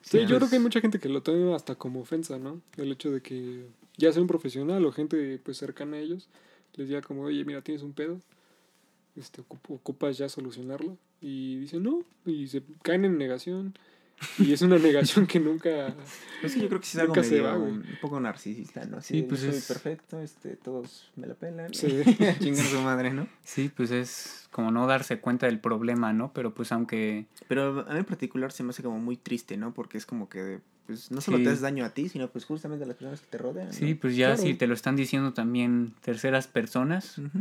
Sí, 0.03 0.19
Sí, 0.19 0.27
yo 0.27 0.37
creo 0.39 0.49
que 0.49 0.57
hay 0.57 0.63
mucha 0.63 0.81
gente 0.81 0.99
que 0.99 1.09
lo 1.09 1.23
toma 1.23 1.55
hasta 1.55 1.77
como 1.77 2.01
ofensa, 2.01 2.39
¿no? 2.39 2.61
El 2.77 2.91
hecho 2.91 3.11
de 3.11 3.21
que 3.21 3.67
ya 3.97 4.13
sea 4.13 4.21
un 4.23 4.29
profesional 4.29 4.85
o 4.85 4.93
gente 4.93 5.39
pues 5.45 5.59
cercana 5.59 5.99
a 5.99 6.01
ellos 6.01 6.29
les 6.75 6.89
diga 6.89 7.01
como, 7.03 7.23
oye, 7.23 7.45
mira, 7.45 7.63
tienes 7.63 7.83
un 7.83 7.93
pedo, 7.93 8.21
este, 9.15 9.43
ocup- 9.43 9.69
ocupas 9.75 10.19
ya 10.19 10.29
solucionarlo. 10.29 10.97
Y 11.21 11.59
dicen, 11.59 11.83
no, 11.83 12.03
y 12.25 12.47
se 12.49 12.63
caen 12.83 13.05
en 13.05 13.19
negación. 13.19 13.75
Y 14.39 14.53
es 14.53 14.61
una 14.63 14.79
negación 14.79 15.27
que 15.27 15.41
nunca... 15.41 15.95
Pues 16.41 16.53
sí, 16.53 16.61
yo 16.61 16.69
creo 16.69 16.81
que 16.81 16.87
sí 16.87 16.97
es 16.99 17.01
algo 17.03 17.15
Nunca 17.15 17.25
se 17.27 17.37
medio, 17.37 17.45
va, 17.45 17.55
güey. 17.57 17.73
un 17.73 17.85
poco 18.01 18.21
narcisista, 18.21 18.85
¿no? 18.85 18.99
Así 18.99 19.15
Sí, 19.15 19.23
pues 19.23 19.41
soy 19.41 19.51
es- 19.51 19.67
perfecto, 19.67 20.21
este, 20.21 20.57
todos 20.57 21.11
me 21.17 21.27
la 21.27 21.35
pelan. 21.35 21.73
Sí. 21.75 21.87
Chingan 22.41 22.67
a 22.67 22.69
su 22.69 22.81
madre, 22.83 23.13
¿no? 23.13 23.27
Sí, 23.45 23.71
pues 23.75 23.91
es 23.91 24.47
como 24.51 24.71
no 24.71 24.87
darse 24.87 25.21
cuenta 25.21 25.47
del 25.47 25.59
problema, 25.61 26.13
¿no? 26.13 26.33
Pero 26.33 26.53
pues 26.55 26.71
aunque... 26.73 27.27
Pero 27.49 27.85
a 27.89 27.93
mí 27.93 27.99
en 27.99 28.05
particular 28.05 28.53
se 28.53 28.63
me 28.63 28.71
hace 28.71 28.83
como 28.83 28.99
muy 28.99 29.17
triste, 29.17 29.57
¿no? 29.57 29.73
Porque 29.73 29.97
es 29.99 30.07
como 30.07 30.29
que, 30.29 30.61
pues, 30.87 31.11
no 31.11 31.21
solo 31.21 31.39
Sí. 31.39 31.45
te 31.45 31.49
haces 31.51 31.61
daño 31.63 31.85
a 31.85 31.91
ti, 31.91 32.09
sino 32.09 32.29
pues 32.29 32.45
justamente 32.45 32.85
a 32.85 32.89
las 32.89 32.97
personas 32.97 33.21
que 33.21 33.27
te 33.29 33.39
rodean. 33.39 33.69
¿no? 33.69 33.73
Sí, 33.73 33.95
pues 33.95 34.17
ya 34.17 34.35
Claro. 34.35 34.43
si 34.43 34.55
te 34.55 34.67
lo 34.67 34.75
están 34.75 34.97
diciendo 34.97 35.33
también 35.33 35.95
terceras 36.03 36.47
personas, 36.47 37.17
Ujú. 37.19 37.39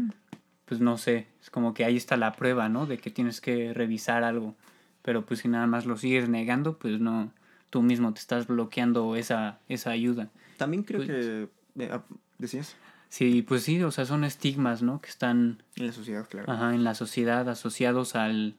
pues 0.66 0.80
no 0.82 0.98
sé, 0.98 1.28
es 1.42 1.50
como 1.50 1.74
que 1.74 1.84
ahí 1.84 1.98
está 1.98 2.16
la 2.16 2.34
prueba, 2.34 2.70
¿no? 2.70 2.86
De 2.86 2.98
que 3.00 3.10
tienes 3.12 3.42
que 3.42 3.74
revisar 3.74 4.24
algo. 4.24 4.56
Pero 5.10 5.26
pues 5.26 5.40
si 5.40 5.48
nada 5.48 5.66
más 5.66 5.88
lo 5.88 5.98
sigues 5.98 6.30
negando, 6.30 6.78
pues 6.78 7.00
no, 7.00 7.32
tú 7.72 7.82
mismo 7.82 8.14
te 8.14 8.20
estás 8.20 8.46
bloqueando 8.46 9.16
esa, 9.16 9.58
esa 9.68 9.90
ayuda. 9.90 10.30
También 10.58 10.84
creo 10.84 11.00
Pues- 11.00 11.10
que... 11.10 11.84
eh, 11.84 11.90
ah, 11.92 12.04
¿Decías? 12.38 12.76
Sí, 13.08 13.42
pues 13.42 13.64
sí, 13.64 13.82
o 13.82 13.90
sea, 13.90 14.06
son 14.06 14.24
estigmas, 14.24 14.84
¿no? 14.84 15.02
Que 15.02 15.10
están 15.10 15.64
En 15.78 15.88
la 15.88 15.94
sociedad, 15.94 16.28
claro. 16.30 16.52
ajá, 16.52 16.76
en 16.76 16.84
la 16.84 16.94
sociedad 16.94 17.50
asociados 17.50 18.14
al, 18.16 18.54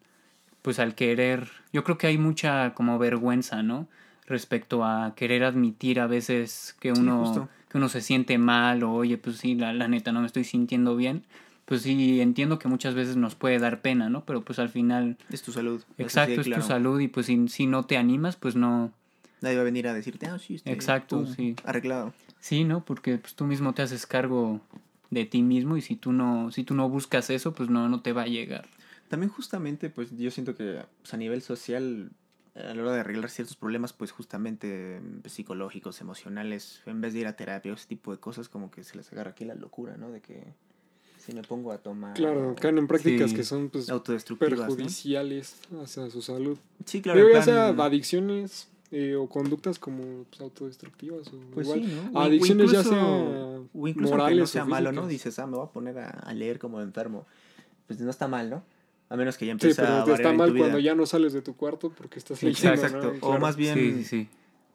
pues 0.61 0.80
al 0.80 0.97
querer, 0.97 1.49
yo 1.73 1.85
creo 1.85 1.99
que 1.99 2.09
hay 2.09 2.19
mucha 2.19 2.75
como 2.75 2.99
vergüenza, 2.99 3.62
¿no? 3.62 3.87
Respecto 4.26 4.85
a 4.85 5.14
querer 5.14 5.45
admitir 5.45 6.00
a 6.00 6.09
veces 6.09 6.75
que 6.80 6.92
Sí, 6.92 7.00
uno, 7.00 7.26
justo. 7.26 7.49
que 7.69 7.78
uno 7.78 7.88
se 7.88 8.00
siente 8.00 8.38
mal 8.38 8.83
o 8.83 8.92
oye, 8.92 9.19
pues 9.19 9.37
sí, 9.37 9.54
la, 9.54 9.73
la 9.73 9.87
neta 9.87 10.11
no 10.11 10.19
me 10.19 10.26
estoy 10.26 10.42
sintiendo 10.42 10.97
bien. 10.97 11.23
Pues 11.71 11.83
sí, 11.83 12.21
entiendo 12.21 12.59
que 12.59 12.67
muchas 12.67 12.97
veces 12.97 13.15
nos 13.15 13.37
puede 13.37 13.61
dar 13.61 13.81
pena, 13.81 14.11
¿no? 14.11 14.25
Pero 14.25 14.45
pues 14.45 14.59
al 14.59 14.71
final, 14.71 15.17
Es 15.31 15.41
tu 15.43 15.53
salud. 15.53 15.81
exacto, 15.99 16.41
es 16.41 16.49
claro. 16.49 16.62
tu 16.62 16.67
salud 16.67 16.99
y 16.99 17.07
pues 17.07 17.27
si, 17.27 17.47
si 17.47 17.69
no 17.69 17.85
te 17.87 17.97
animas, 17.97 18.35
pues 18.35 18.57
no, 18.57 18.91
Nadie 19.41 19.55
va 19.55 19.62
a 19.62 19.65
venir 19.67 19.87
a 19.87 19.95
decirte, 19.95 20.27
ah, 20.27 20.37
sí, 20.41 20.57
este, 20.57 20.73
Exacto, 20.73 21.27
sí. 21.27 21.55
Arreglado. 21.65 22.12
sí, 22.41 22.65
¿no? 22.65 22.85
Porque 22.85 23.19
pues 23.19 23.37
tú 23.37 23.45
mismo 23.45 23.73
te 23.73 23.83
haces 23.83 24.05
cargo 24.05 24.61
de 25.11 25.27
ti 25.27 25.43
mismo 25.43 25.77
y 25.77 25.81
si 25.81 25.95
tú 25.95 26.12
no, 26.12 26.50
si 26.50 26.65
tú 26.65 26.75
no 26.75 26.89
buscas 26.89 27.31
eso, 27.31 27.55
pues 27.55 27.71
no, 27.71 27.89
no 27.89 28.00
te 28.00 28.12
va 28.12 28.23
a 28.23 28.27
llegar. 28.27 28.67
También 29.09 29.31
justamente, 29.31 29.91
pues 29.91 30.11
yo 30.19 30.33
siento 30.33 30.57
que 30.57 30.83
pues, 31.03 31.15
a 31.15 31.19
nivel 31.19 31.41
social, 31.41 32.11
a 32.57 32.75
la 32.75 32.83
hora 32.83 32.95
de 32.95 33.00
arreglar 33.00 33.31
ciertos 33.31 33.55
problemas, 33.57 33.93
pues 33.93 34.11
justamente 34.11 35.00
mm, 35.00 35.29
psicológicos, 35.29 36.00
emocionales, 36.00 36.83
en 36.87 37.00
vez 37.00 37.12
de 37.12 37.21
ir 37.21 37.29
a 37.29 37.37
terapia 37.37 37.71
o 37.71 37.77
ese 37.77 37.87
tipo 37.87 38.11
de 38.11 38.19
cosas, 38.19 38.49
como 38.49 38.73
que 38.73 38.83
se 38.83 38.97
les 38.97 39.12
agarra 39.12 39.31
aquí 39.31 39.45
la 39.45 39.55
locura, 39.55 39.97
¿no? 39.97 40.11
De 40.11 40.21
que 40.21 40.53
si 41.21 41.33
me 41.33 41.43
pongo 41.43 41.71
a 41.73 41.79
tomar... 41.79 42.15
Claro, 42.15 42.55
caen 42.61 42.79
en 42.79 42.87
prácticas 42.87 43.31
Sí. 43.31 43.37
que 43.37 43.45
son 43.45 43.69
pues 43.69 43.89
autodestructivas, 43.91 44.59
¿no? 44.59 44.67
perjudiciales 44.67 45.57
hacia 45.83 46.11
su 46.11 46.23
salud. 46.23 46.59
Sí, 46.85 47.00
claro. 47.03 47.21
Ya 47.33 47.43
sea 47.43 47.75
plan- 47.75 47.87
adicciones 47.87 48.69
eh, 48.91 49.15
o 49.15 49.29
conductas 49.29 49.79
como 49.79 50.25
pues, 50.31 50.41
autodestructivas 50.41 51.29
o 51.29 51.39
Pues 51.55 51.67
igual. 51.69 51.81
sí, 51.85 51.95
¿no? 51.95 52.19
O- 52.19 52.23
o 52.23 52.25
adicciones 52.27 52.71
ya 52.73 52.81
incluso- 52.81 52.97
sea 52.97 53.05
O 53.05 53.89
incluso 53.89 53.89
aunque 53.89 54.00
no 54.03 54.09
morales 54.11 54.43
o 54.43 54.47
sea 54.47 54.65
malo, 54.65 54.93
¿no? 54.93 55.07
Dices, 55.07 55.39
ah, 55.39 55.47
me 55.47 55.57
voy 55.57 55.67
a 55.67 55.71
poner 55.71 55.99
a, 55.99 56.09
a 56.11 56.35
leer 56.35 56.59
como 56.59 56.81
enfermo. 56.81 57.27
Pues 57.87 58.00
no 58.00 58.11
está 58.11 58.27
mal, 58.29 58.50
¿no? 58.50 58.62
A 59.09 59.17
menos 59.17 59.37
que 59.37 59.45
ya 59.47 59.50
Sí, 59.50 59.53
empiece 59.53 59.83
a 59.83 59.85
pero 59.87 60.05
te 60.05 60.12
está 60.15 60.33
mal 60.33 60.57
cuando 60.57 60.79
ya 60.79 60.95
no 60.95 61.05
sales 61.07 61.33
de 61.33 61.43
tu 61.43 61.55
cuarto 61.57 61.91
porque 61.91 62.19
estás 62.19 62.39
Sí, 62.39 62.47
leyendo, 62.47 62.75
exacto. 62.75 63.03
¿no? 63.12 63.17
O 63.17 63.21
Claro. 63.21 63.41
más 63.41 63.57
bien, 63.57 63.75
Sí, 63.75 63.93
sí, 63.99 64.05
sí. 64.05 64.29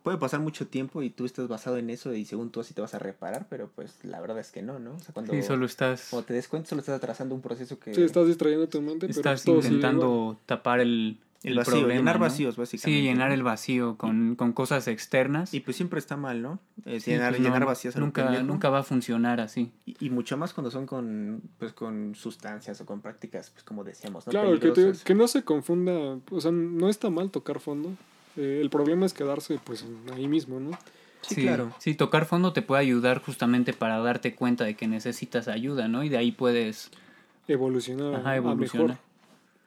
Puede 0.06 0.18
pasar 0.20 0.40
mucho 0.40 0.68
tiempo 0.68 1.02
y 1.04 1.10
tú 1.10 1.26
estás 1.26 1.48
basado 1.50 1.78
en 1.78 1.90
eso 1.90 2.14
y 2.14 2.24
según 2.26 2.52
tú 2.52 2.62
así 2.62 2.74
te 2.74 2.80
vas 2.80 2.94
a 2.94 3.00
reparar, 3.00 3.48
pero 3.50 3.70
pues 3.76 3.98
la 4.04 4.22
verdad 4.22 4.40
es 4.40 4.52
que 4.52 4.62
no, 4.62 4.80
¿no? 4.80 4.94
O 4.96 5.00
sea, 5.00 5.14
cuando, 5.14 5.34
Sí, 5.34 5.42
solo 5.44 5.66
estás, 5.66 6.08
cuando 6.12 6.28
te 6.28 6.34
des 6.36 6.48
cuenta 6.48 6.70
solo 6.70 6.80
estás 6.80 6.96
atrasando 6.96 7.34
un 7.36 7.42
proceso 7.42 7.80
que... 7.80 7.94
Sí, 7.94 8.04
estás 8.04 8.28
distrayendo 8.28 8.70
tu 8.70 8.82
mente, 8.82 9.08
pero 9.08 9.20
estás 9.20 9.44
todo 9.44 9.58
intentando 9.58 10.38
tapar 10.46 10.80
el, 10.80 11.18
el 11.44 11.52
el 11.52 11.58
vacío, 11.58 11.74
problema, 11.74 12.00
llenar 12.00 12.16
¿no? 12.18 12.22
vacíos 12.22 12.56
básicamente. 12.56 13.00
Sí, 13.00 13.04
llenar 13.04 13.32
el 13.32 13.42
vacío 13.44 13.98
con, 13.98 14.36
con 14.36 14.54
cosas 14.54 14.88
externas. 14.88 15.54
Y 15.56 15.62
pues 15.62 15.76
siempre 15.76 15.98
está 16.00 16.16
mal, 16.18 16.42
¿no? 16.42 16.60
Eh, 16.86 17.00
Sí, 17.00 17.10
llenar, 17.12 17.32
pues 17.32 17.42
no, 17.42 17.48
llenar 17.48 17.66
vacíos 17.66 17.96
nunca, 17.96 18.44
nunca 18.44 18.70
va 18.70 18.80
a 18.80 18.84
funcionar 18.84 19.40
así. 19.42 19.72
Y, 19.88 19.96
y 20.06 20.10
mucho 20.12 20.38
más 20.38 20.54
cuando 20.54 20.70
son 20.72 20.86
con, 20.86 21.42
pues, 21.58 21.74
con 21.74 22.14
sustancias 22.16 22.80
o 22.80 22.86
con 22.86 23.02
prácticas, 23.02 23.50
pues 23.50 23.64
como 23.64 23.84
decíamos, 23.84 24.28
¿no? 24.28 24.32
Claro, 24.32 24.60
que, 24.60 24.70
te- 24.70 24.94
que 25.04 25.16
no 25.16 25.28
se 25.28 25.44
confunda, 25.44 26.20
o 26.30 26.42
sea, 26.42 26.52
no 26.52 26.90
está 26.90 27.10
mal 27.10 27.32
tocar 27.32 27.60
fondo. 27.60 27.90
Eh, 28.38 28.60
el 28.62 28.70
problema 28.70 29.06
es 29.06 29.14
quedarse 29.14 29.60
pues 29.64 29.86
ahí 30.14 30.28
mismo, 30.28 30.60
¿no? 30.60 30.78
Sí, 31.22 31.42
claro. 31.42 31.74
Sí, 31.80 31.96
tocar 31.96 32.26
fondo 32.26 32.54
te 32.54 32.62
puede 32.62 32.82
ayudar 32.82 33.22
justamente 33.22 33.74
para 33.74 34.00
darte 34.00 34.36
cuenta 34.36 34.64
de 34.64 34.76
que 34.76 34.88
necesitas 34.88 35.48
ayuda, 35.48 35.88
¿no? 35.88 36.04
Y 36.04 36.10
de 36.10 36.18
ahí 36.18 36.32
puedes 36.32 36.92
Evolucionar 37.48 38.16
ajá, 38.16 38.32
a 38.32 38.36
evolucionar. 38.36 38.88
mejor. 38.90 39.06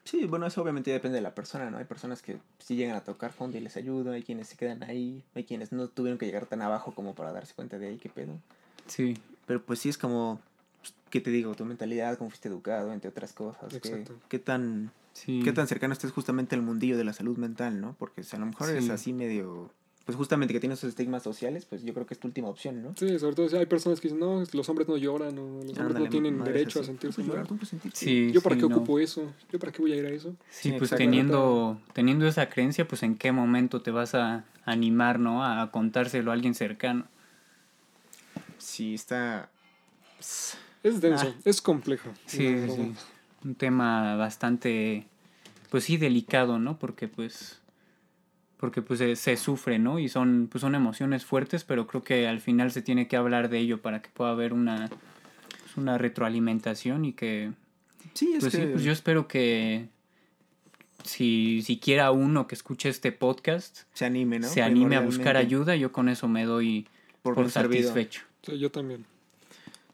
Sí, 0.05 0.25
bueno, 0.25 0.47
eso 0.47 0.63
obviamente 0.63 0.91
depende 0.91 1.17
de 1.17 1.23
la 1.23 1.35
persona, 1.35 1.71
¿no? 1.71 1.77
Hay 1.79 1.85
personas 1.85 2.23
que 2.23 2.39
sí 2.59 2.77
llegan 2.77 2.97
a 2.97 3.03
tocar 3.03 3.33
fondo 3.33 3.59
y 3.59 3.61
les 3.61 3.77
ayuda, 3.77 4.13
hay 4.13 4.23
quienes 4.23 4.49
se 4.49 4.57
quedan 4.57 4.83
ahí, 4.85 5.23
hay 5.35 5.45
quienes 5.45 5.71
no 5.71 5.89
tuvieron 5.89 6.19
que 6.19 6.27
llegar 6.27 6.47
tan 6.47 6.63
abajo 6.63 6.93
como 6.95 7.15
para 7.15 7.33
darse 7.33 7.55
cuenta 7.55 7.79
de 7.79 7.89
ahí 7.89 7.99
qué 7.99 8.09
pedo. 8.09 8.33
Sí, 8.87 9.19
Pero 9.47 9.61
pues 9.63 9.81
sí 9.81 9.91
es 9.91 9.99
como, 9.99 10.41
pues, 10.81 10.95
¿qué 11.11 11.21
te 11.21 11.31
digo? 11.31 11.55
Tu 11.55 11.65
mentalidad, 11.67 12.17
cómo 12.17 12.31
fuiste 12.31 12.49
educado, 12.49 12.93
entre 12.93 13.11
otras 13.11 13.33
cosas. 13.35 13.69
¿Qué, 13.69 13.77
Exacto. 13.77 14.15
qué 14.29 14.39
tan 14.39 14.91
Sí. 15.25 15.41
qué 15.45 15.53
tan 15.53 15.67
cercano 15.67 15.93
estés 15.93 16.13
justamente 16.13 16.55
al 16.55 16.63
mundillo 16.63 16.97
de 16.97 17.05
la 17.05 17.13
salud 17.13 17.37
mental, 17.37 17.81
¿no? 17.81 17.95
Porque 17.99 18.23
si 18.23 18.37
a 18.37 18.39
lo 18.39 18.47
mejor 18.47 18.71
es 18.71 18.85
Sí. 18.85 18.91
así 18.91 19.13
medio, 19.13 19.71
pues 20.05 20.17
justamente 20.17 20.55
que 20.55 20.61
tienes 20.61 20.79
esos 20.79 20.89
estigmas 20.91 21.23
sociales, 21.23 21.67
pues 21.67 21.83
yo 21.83 21.93
creo 21.93 22.07
que 22.07 22.15
es 22.15 22.21
tu 22.21 22.29
última 22.29 22.49
opción, 22.49 22.83
¿no? 22.83 22.95
Sí, 22.97 23.19
sobre 23.19 23.35
todo 23.37 23.49
si 23.49 23.57
hay 23.57 23.67
personas 23.67 24.01
que 24.01 24.09
dicen, 24.09 24.21
no, 24.21 24.43
los 24.53 24.69
hombres 24.69 24.89
no 24.89 24.97
lloran, 24.97 25.37
o 25.39 25.61
los 25.63 25.77
hombres 25.79 25.99
no 25.99 26.09
tienen 26.09 26.43
derecho 26.45 26.81
a 26.81 26.85
sentirse 26.85 27.23
mal. 27.25 27.47
Sí, 27.93 28.31
¿Yo 28.33 28.41
para 28.41 28.55
sí, 28.55 28.63
qué 28.63 28.69
no. 28.69 28.77
ocupo 28.77 28.99
eso? 28.99 29.33
¿Yo 29.53 29.59
para 29.59 29.71
qué 29.73 29.83
voy 29.83 29.93
a 29.93 29.97
ir 29.97 30.07
a 30.07 30.11
eso? 30.11 30.31
Sí, 30.51 30.71
Sí, 30.71 30.75
pues 30.79 30.91
teniendo, 30.91 31.79
teniendo 31.93 32.27
esa 32.27 32.49
creencia, 32.49 32.87
pues 32.89 33.03
en 33.03 33.17
qué 33.17 33.33
momento 33.33 33.83
te 33.83 33.91
vas 33.91 34.15
a 34.15 34.45
animar, 34.65 35.19
¿no? 35.19 35.45
A 35.45 35.71
contárselo 35.73 36.31
a 36.31 36.35
alguien 36.35 36.55
cercano. 36.55 37.07
Sí, 38.59 38.95
está... 38.95 39.51
Es 40.21 41.01
denso, 41.01 41.35
Ah. 41.37 41.41
es 41.45 41.61
complejo. 41.61 42.11
Sí, 42.27 42.39
sí. 42.69 42.93
Un 43.45 43.55
tema 43.55 44.17
bastante, 44.17 45.07
pues 45.71 45.85
sí, 45.85 45.97
delicado, 45.97 46.59
¿no? 46.59 46.79
Porque 46.79 47.09
pues, 47.09 47.61
porque 48.57 48.83
pues 48.83 48.99
se, 48.99 49.17
se 49.17 49.37
sufre, 49.37 49.79
¿no? 49.79 49.99
Y 49.99 50.09
son, 50.09 50.49
pues 50.51 50.63
son 50.63 50.75
emociones 50.75 51.25
fuertes, 51.25 51.65
pero 51.65 51.87
creo 51.87 52.03
que 52.03 52.27
al 52.27 52.41
final 52.41 52.73
se 52.73 52.83
tiene 52.83 53.09
que 53.09 53.17
hablar 53.17 53.49
de 53.49 53.59
ello 53.59 53.81
para 53.81 54.03
que 54.03 54.11
pueda 54.11 54.31
haber 54.31 54.53
una, 54.53 54.89
pues, 54.89 55.77
una 55.77 55.99
retroalimentación 55.99 57.05
y 57.05 57.13
que, 57.13 57.53
Sí, 58.15 58.33
es 58.35 58.41
pues 58.41 58.55
que... 58.55 58.63
sí, 58.63 58.69
pues 58.73 58.83
yo 58.83 58.93
espero 58.93 59.29
que 59.29 59.89
si, 61.05 61.63
si 61.63 61.79
quiera 61.79 62.11
uno 62.11 62.47
que 62.47 62.55
escuche 62.55 62.89
este 62.89 63.13
podcast, 63.13 63.83
se 63.93 64.05
anime, 64.05 64.41
¿no? 64.41 64.49
se 64.49 64.63
anime 64.63 64.97
a 64.97 65.01
buscar 65.01 65.37
ayuda, 65.37 65.77
yo 65.77 65.93
con 65.93 66.09
eso 66.09 66.29
me 66.29 66.45
doy 66.45 66.87
por 67.23 67.35
por, 67.35 67.51
satisfecho. 67.51 68.23
Sí, 68.43 68.59
yo 68.59 68.71
también. 68.71 69.05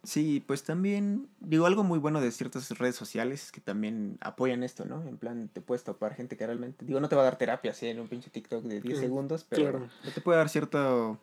Sí, 0.05 0.43
pues 0.47 0.63
también, 0.65 1.29
digo, 1.41 1.67
algo 1.67 1.83
muy 1.83 1.99
bueno 1.99 2.21
de 2.21 2.31
ciertas 2.31 2.69
redes 2.79 2.95
sociales 2.95 3.45
es 3.45 3.53
que 3.53 3.61
también 3.61 4.19
apoyan 4.21 4.63
esto, 4.63 4.85
¿no? 4.85 5.03
En 5.09 5.17
plan, 5.17 5.49
te 5.53 5.61
puedes 5.61 5.83
topar 5.83 6.15
gente 6.15 6.37
que 6.37 6.47
realmente, 6.47 6.85
digo, 6.85 7.01
no 7.01 7.09
te 7.09 7.17
va 7.17 7.23
a 7.23 7.25
dar 7.25 7.39
terapia 7.39 7.71
así 7.71 7.87
en 7.87 8.01
un 8.01 8.09
pinche 8.09 8.31
TikTok 8.31 8.63
de 8.65 8.81
10 8.81 8.99
Mm, 8.99 9.01
segundos, 9.01 9.45
pero 9.49 9.63
claro. 9.63 9.89
te 10.15 10.21
puede 10.21 10.39
dar 10.39 10.49
cierto, 10.51 11.19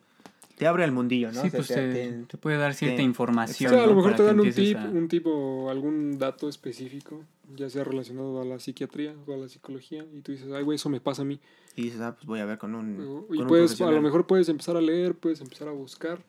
te 0.57 0.65
abre 0.67 0.83
el 0.83 0.91
mundillo, 0.91 1.31
¿no? 1.31 1.41
Sí, 1.41 1.47
O 1.47 1.49
sea, 1.51 1.57
pues 1.59 1.67
te- 1.67 1.75
te, 1.93 2.11
te- 2.11 2.23
te 2.25 2.37
puede 2.37 2.57
dar 2.57 2.73
cierta 2.73 2.97
te- 2.97 3.01
O 3.03 3.05
información. 3.05 3.71
sea, 3.71 3.83
a 3.83 3.85
lo 3.85 3.91
¿no? 3.91 3.95
mejor 3.97 4.15
te 4.15 4.23
dan 4.23 4.39
un 4.39 4.51
tip, 4.51 4.77
a- 4.77 4.85
un 4.89 5.07
tip 5.07 5.27
o 5.27 5.69
algún 5.69 6.17
dato 6.17 6.49
específico, 6.49 7.23
ya 7.55 7.69
sea 7.69 7.83
relacionado 7.83 8.41
a 8.41 8.45
la 8.45 8.59
psiquiatría 8.59 9.13
o 9.27 9.33
a 9.33 9.37
la 9.37 9.47
psicología, 9.47 10.05
y 10.11 10.21
tú 10.21 10.31
dices, 10.31 10.51
ay, 10.51 10.63
güey, 10.63 10.75
eso 10.77 10.89
me 10.89 10.99
pasa 10.99 11.21
a 11.21 11.25
mí. 11.25 11.39
y 11.75 11.83
dices, 11.83 12.01
ah, 12.01 12.13
pues 12.15 12.25
voy 12.25 12.39
a 12.39 12.45
ver 12.45 12.57
con 12.57 12.73
un, 12.75 12.95
con 13.27 13.35
Y 13.35 13.41
un 13.43 13.47
puedes, 13.47 13.79
a 13.79 13.91
lo 13.91 14.01
mejor 14.01 14.25
puedes 14.27 14.49
empezar 14.49 14.75
a 14.75 14.81
leer, 14.81 15.15
puedes 15.15 15.39
empezar 15.39 15.67
a 15.67 15.71
buscar 15.71 16.19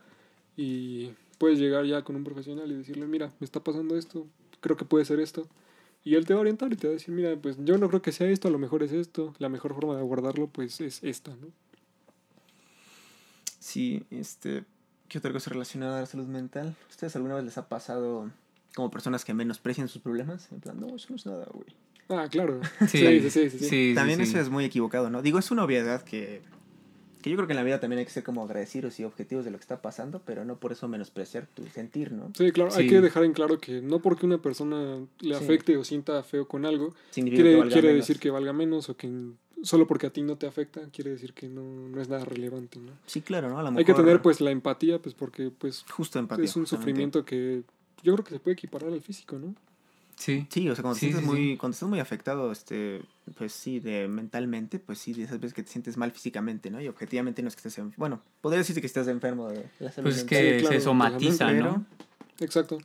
y 0.57 1.11
puedes 1.43 1.59
llegar 1.59 1.85
ya 1.87 2.03
con 2.03 2.15
un 2.15 2.23
profesional 2.23 2.71
y 2.71 2.77
decirle, 2.77 3.05
mira, 3.09 3.33
me 3.41 3.45
está 3.45 3.59
pasando 3.59 3.97
esto, 3.97 4.29
creo 4.61 4.77
que 4.77 4.85
puede 4.85 5.05
ser 5.05 5.19
esto. 5.19 5.49
Y 6.05 6.15
él 6.15 6.25
te 6.25 6.35
va 6.35 6.39
a 6.39 6.43
orientar 6.43 6.73
y 6.73 6.77
te 6.77 6.87
va 6.87 6.93
a 6.93 6.95
decir, 6.95 7.13
mira, 7.13 7.35
pues 7.35 7.57
yo 7.65 7.79
no 7.79 7.89
creo 7.89 8.01
que 8.01 8.13
sea 8.13 8.29
esto, 8.31 8.47
a 8.47 8.53
lo 8.53 8.61
mejor 8.61 8.85
es 8.85 8.93
esto, 8.93 9.35
la 9.41 9.49
mejor 9.49 9.75
forma 9.75 9.97
de 9.97 10.03
abordarlo 10.03 10.47
pues 10.47 10.81
es 10.81 11.03
esta, 11.03 11.33
¿no? 11.33 11.49
Sí, 13.59 14.05
este, 14.11 14.63
¿qué 15.09 15.19
otra 15.19 15.33
cosa 15.33 15.51
relacionada 15.51 15.99
a 15.99 16.01
la 16.03 16.07
salud 16.07 16.29
mental? 16.29 16.77
¿Ustedes 16.89 17.17
alguna 17.17 17.35
vez 17.35 17.43
les 17.43 17.59
ha 17.59 17.69
pasado 17.69 18.31
como 18.77 18.93
personas 18.93 19.25
que 19.25 19.35
menosprecian 19.35 19.89
sus 19.89 20.01
problemas? 20.01 20.47
En 20.53 20.61
plan, 20.61 20.79
no, 20.79 20.95
eso 20.95 21.09
no 21.11 21.17
es 21.17 21.27
nada, 21.27 21.49
güey. 21.53 21.75
Ah, 22.09 22.29
claro. 22.31 22.61
Sí, 22.87 22.99
Sí, 22.99 23.21
sí, 23.21 23.31
sí, 23.31 23.51
sí, 23.51 23.59
sí. 23.59 23.65
sí, 23.65 23.93
También 23.97 24.19
sí. 24.19 24.31
eso 24.31 24.39
es 24.39 24.49
muy 24.49 24.65
equivocado, 24.65 25.11
¿no? 25.11 25.23
Digo, 25.23 25.41
es 25.41 25.51
una 25.51 25.65
obviedad 25.65 26.03
que, 26.03 26.41
que 27.23 27.31
yo 27.31 27.37
creo 27.37 27.47
que 27.47 27.52
en 27.52 27.57
la 27.57 27.62
vida 27.62 27.81
también 27.81 28.00
hay 28.00 28.05
que 28.05 28.11
ser 28.11 28.23
como 28.25 28.43
agradecidos 28.45 28.99
y 29.00 29.05
objetivos 29.05 29.45
de 29.45 29.50
lo 29.50 29.57
que 29.59 29.62
está 29.62 29.81
pasando, 29.81 30.21
pero 30.25 30.45
no 30.45 30.57
por 30.59 30.73
eso 30.73 30.87
menospreciar 30.88 31.47
tu 31.55 31.64
sentir, 31.69 32.12
¿no? 32.12 32.31
Sí, 32.37 32.52
claro, 32.52 32.75
hay 32.75 32.87
que 32.88 33.00
dejar 33.00 33.25
en 33.25 33.33
claro 33.33 33.59
que 33.59 33.81
no 33.81 34.00
porque 34.00 34.26
una 34.26 34.38
persona 34.38 34.99
le 35.21 35.35
Sí. 35.38 35.43
afecte 35.45 35.76
o 35.76 35.85
sienta 35.85 36.23
feo 36.23 36.47
con 36.47 36.67
algo, 36.67 36.95
Significa 37.11 37.43
quiere, 37.43 37.50
que 37.55 37.61
valga 37.61 37.73
quiere 37.73 37.88
menos. 37.88 38.07
decir 38.07 38.21
que 38.21 38.31
valga 38.31 38.52
menos 38.52 38.88
o 38.91 38.97
que 38.97 39.11
solo 39.62 39.87
porque 39.87 40.09
a 40.09 40.11
ti 40.11 40.23
no 40.23 40.37
te 40.37 40.47
afecta, 40.47 40.81
quiere 40.93 41.11
decir 41.12 41.33
que 41.35 41.49
no, 41.49 41.62
no 41.62 42.00
es 42.02 42.09
nada 42.09 42.25
relevante, 42.25 42.81
¿no? 42.81 42.91
Sí, 43.07 43.21
claro, 43.21 43.49
¿no? 43.49 43.59
A 43.59 43.62
lo 43.62 43.69
Hay 43.69 43.85
que 43.85 43.93
mejor 43.93 44.05
tener 44.05 44.21
pues 44.23 44.41
la 44.41 44.50
empatía, 44.50 44.99
pues 44.99 45.14
porque 45.14 45.50
pues 45.57 45.85
Justo 45.91 46.19
empatía. 46.19 46.45
es 46.45 46.57
un 46.57 46.62
justamente. 46.64 46.83
sufrimiento 46.91 47.25
que 47.25 47.62
yo 48.02 48.12
creo 48.14 48.25
que 48.25 48.35
se 48.35 48.41
puede 48.41 48.55
equiparar 48.55 48.93
al 48.93 49.00
físico, 49.00 49.38
¿no? 49.38 49.55
Sí. 50.23 50.47
Sí, 50.50 50.69
o 50.69 50.75
sea, 50.76 50.83
cuando, 50.83 50.94
te 50.94 51.01
Sí, 51.01 51.07
sientes 51.07 51.23
sí, 51.23 51.27
muy, 51.27 51.51
sí. 51.53 51.57
cuando 51.57 51.75
estás 51.75 51.88
muy 51.88 51.99
afectado, 51.99 52.53
este, 52.53 53.03
pues 53.37 53.53
sí, 53.53 53.81
de 53.81 54.07
mentalmente, 54.07 54.79
pues 54.79 54.99
sí, 55.01 55.12
de 55.14 55.25
esas 55.25 55.40
veces 55.40 55.53
que 55.53 55.64
te 55.64 55.70
sientes 55.70 55.97
mal 55.97 56.12
físicamente, 56.12 56.70
¿no? 56.70 56.81
Y 56.81 56.87
objetivamente 56.87 57.42
no 57.42 57.49
es 57.49 57.57
que 57.57 57.61
estés 57.61 57.79
enfermo. 57.79 57.94
Bueno, 57.99 58.23
podría 58.40 58.59
decirse 58.59 58.81
que 58.81 58.87
estás 58.87 59.09
enfermo 59.09 59.49
de 59.49 59.66
la 59.81 59.90
salud 59.90 60.07
Pues 60.11 60.18
es 60.18 60.25
que 60.25 60.37
Sí, 60.55 60.61
claro, 60.61 60.77
se 60.77 60.81
somatiza, 60.81 61.53
¿no? 61.53 61.85
Exacto. 62.38 62.79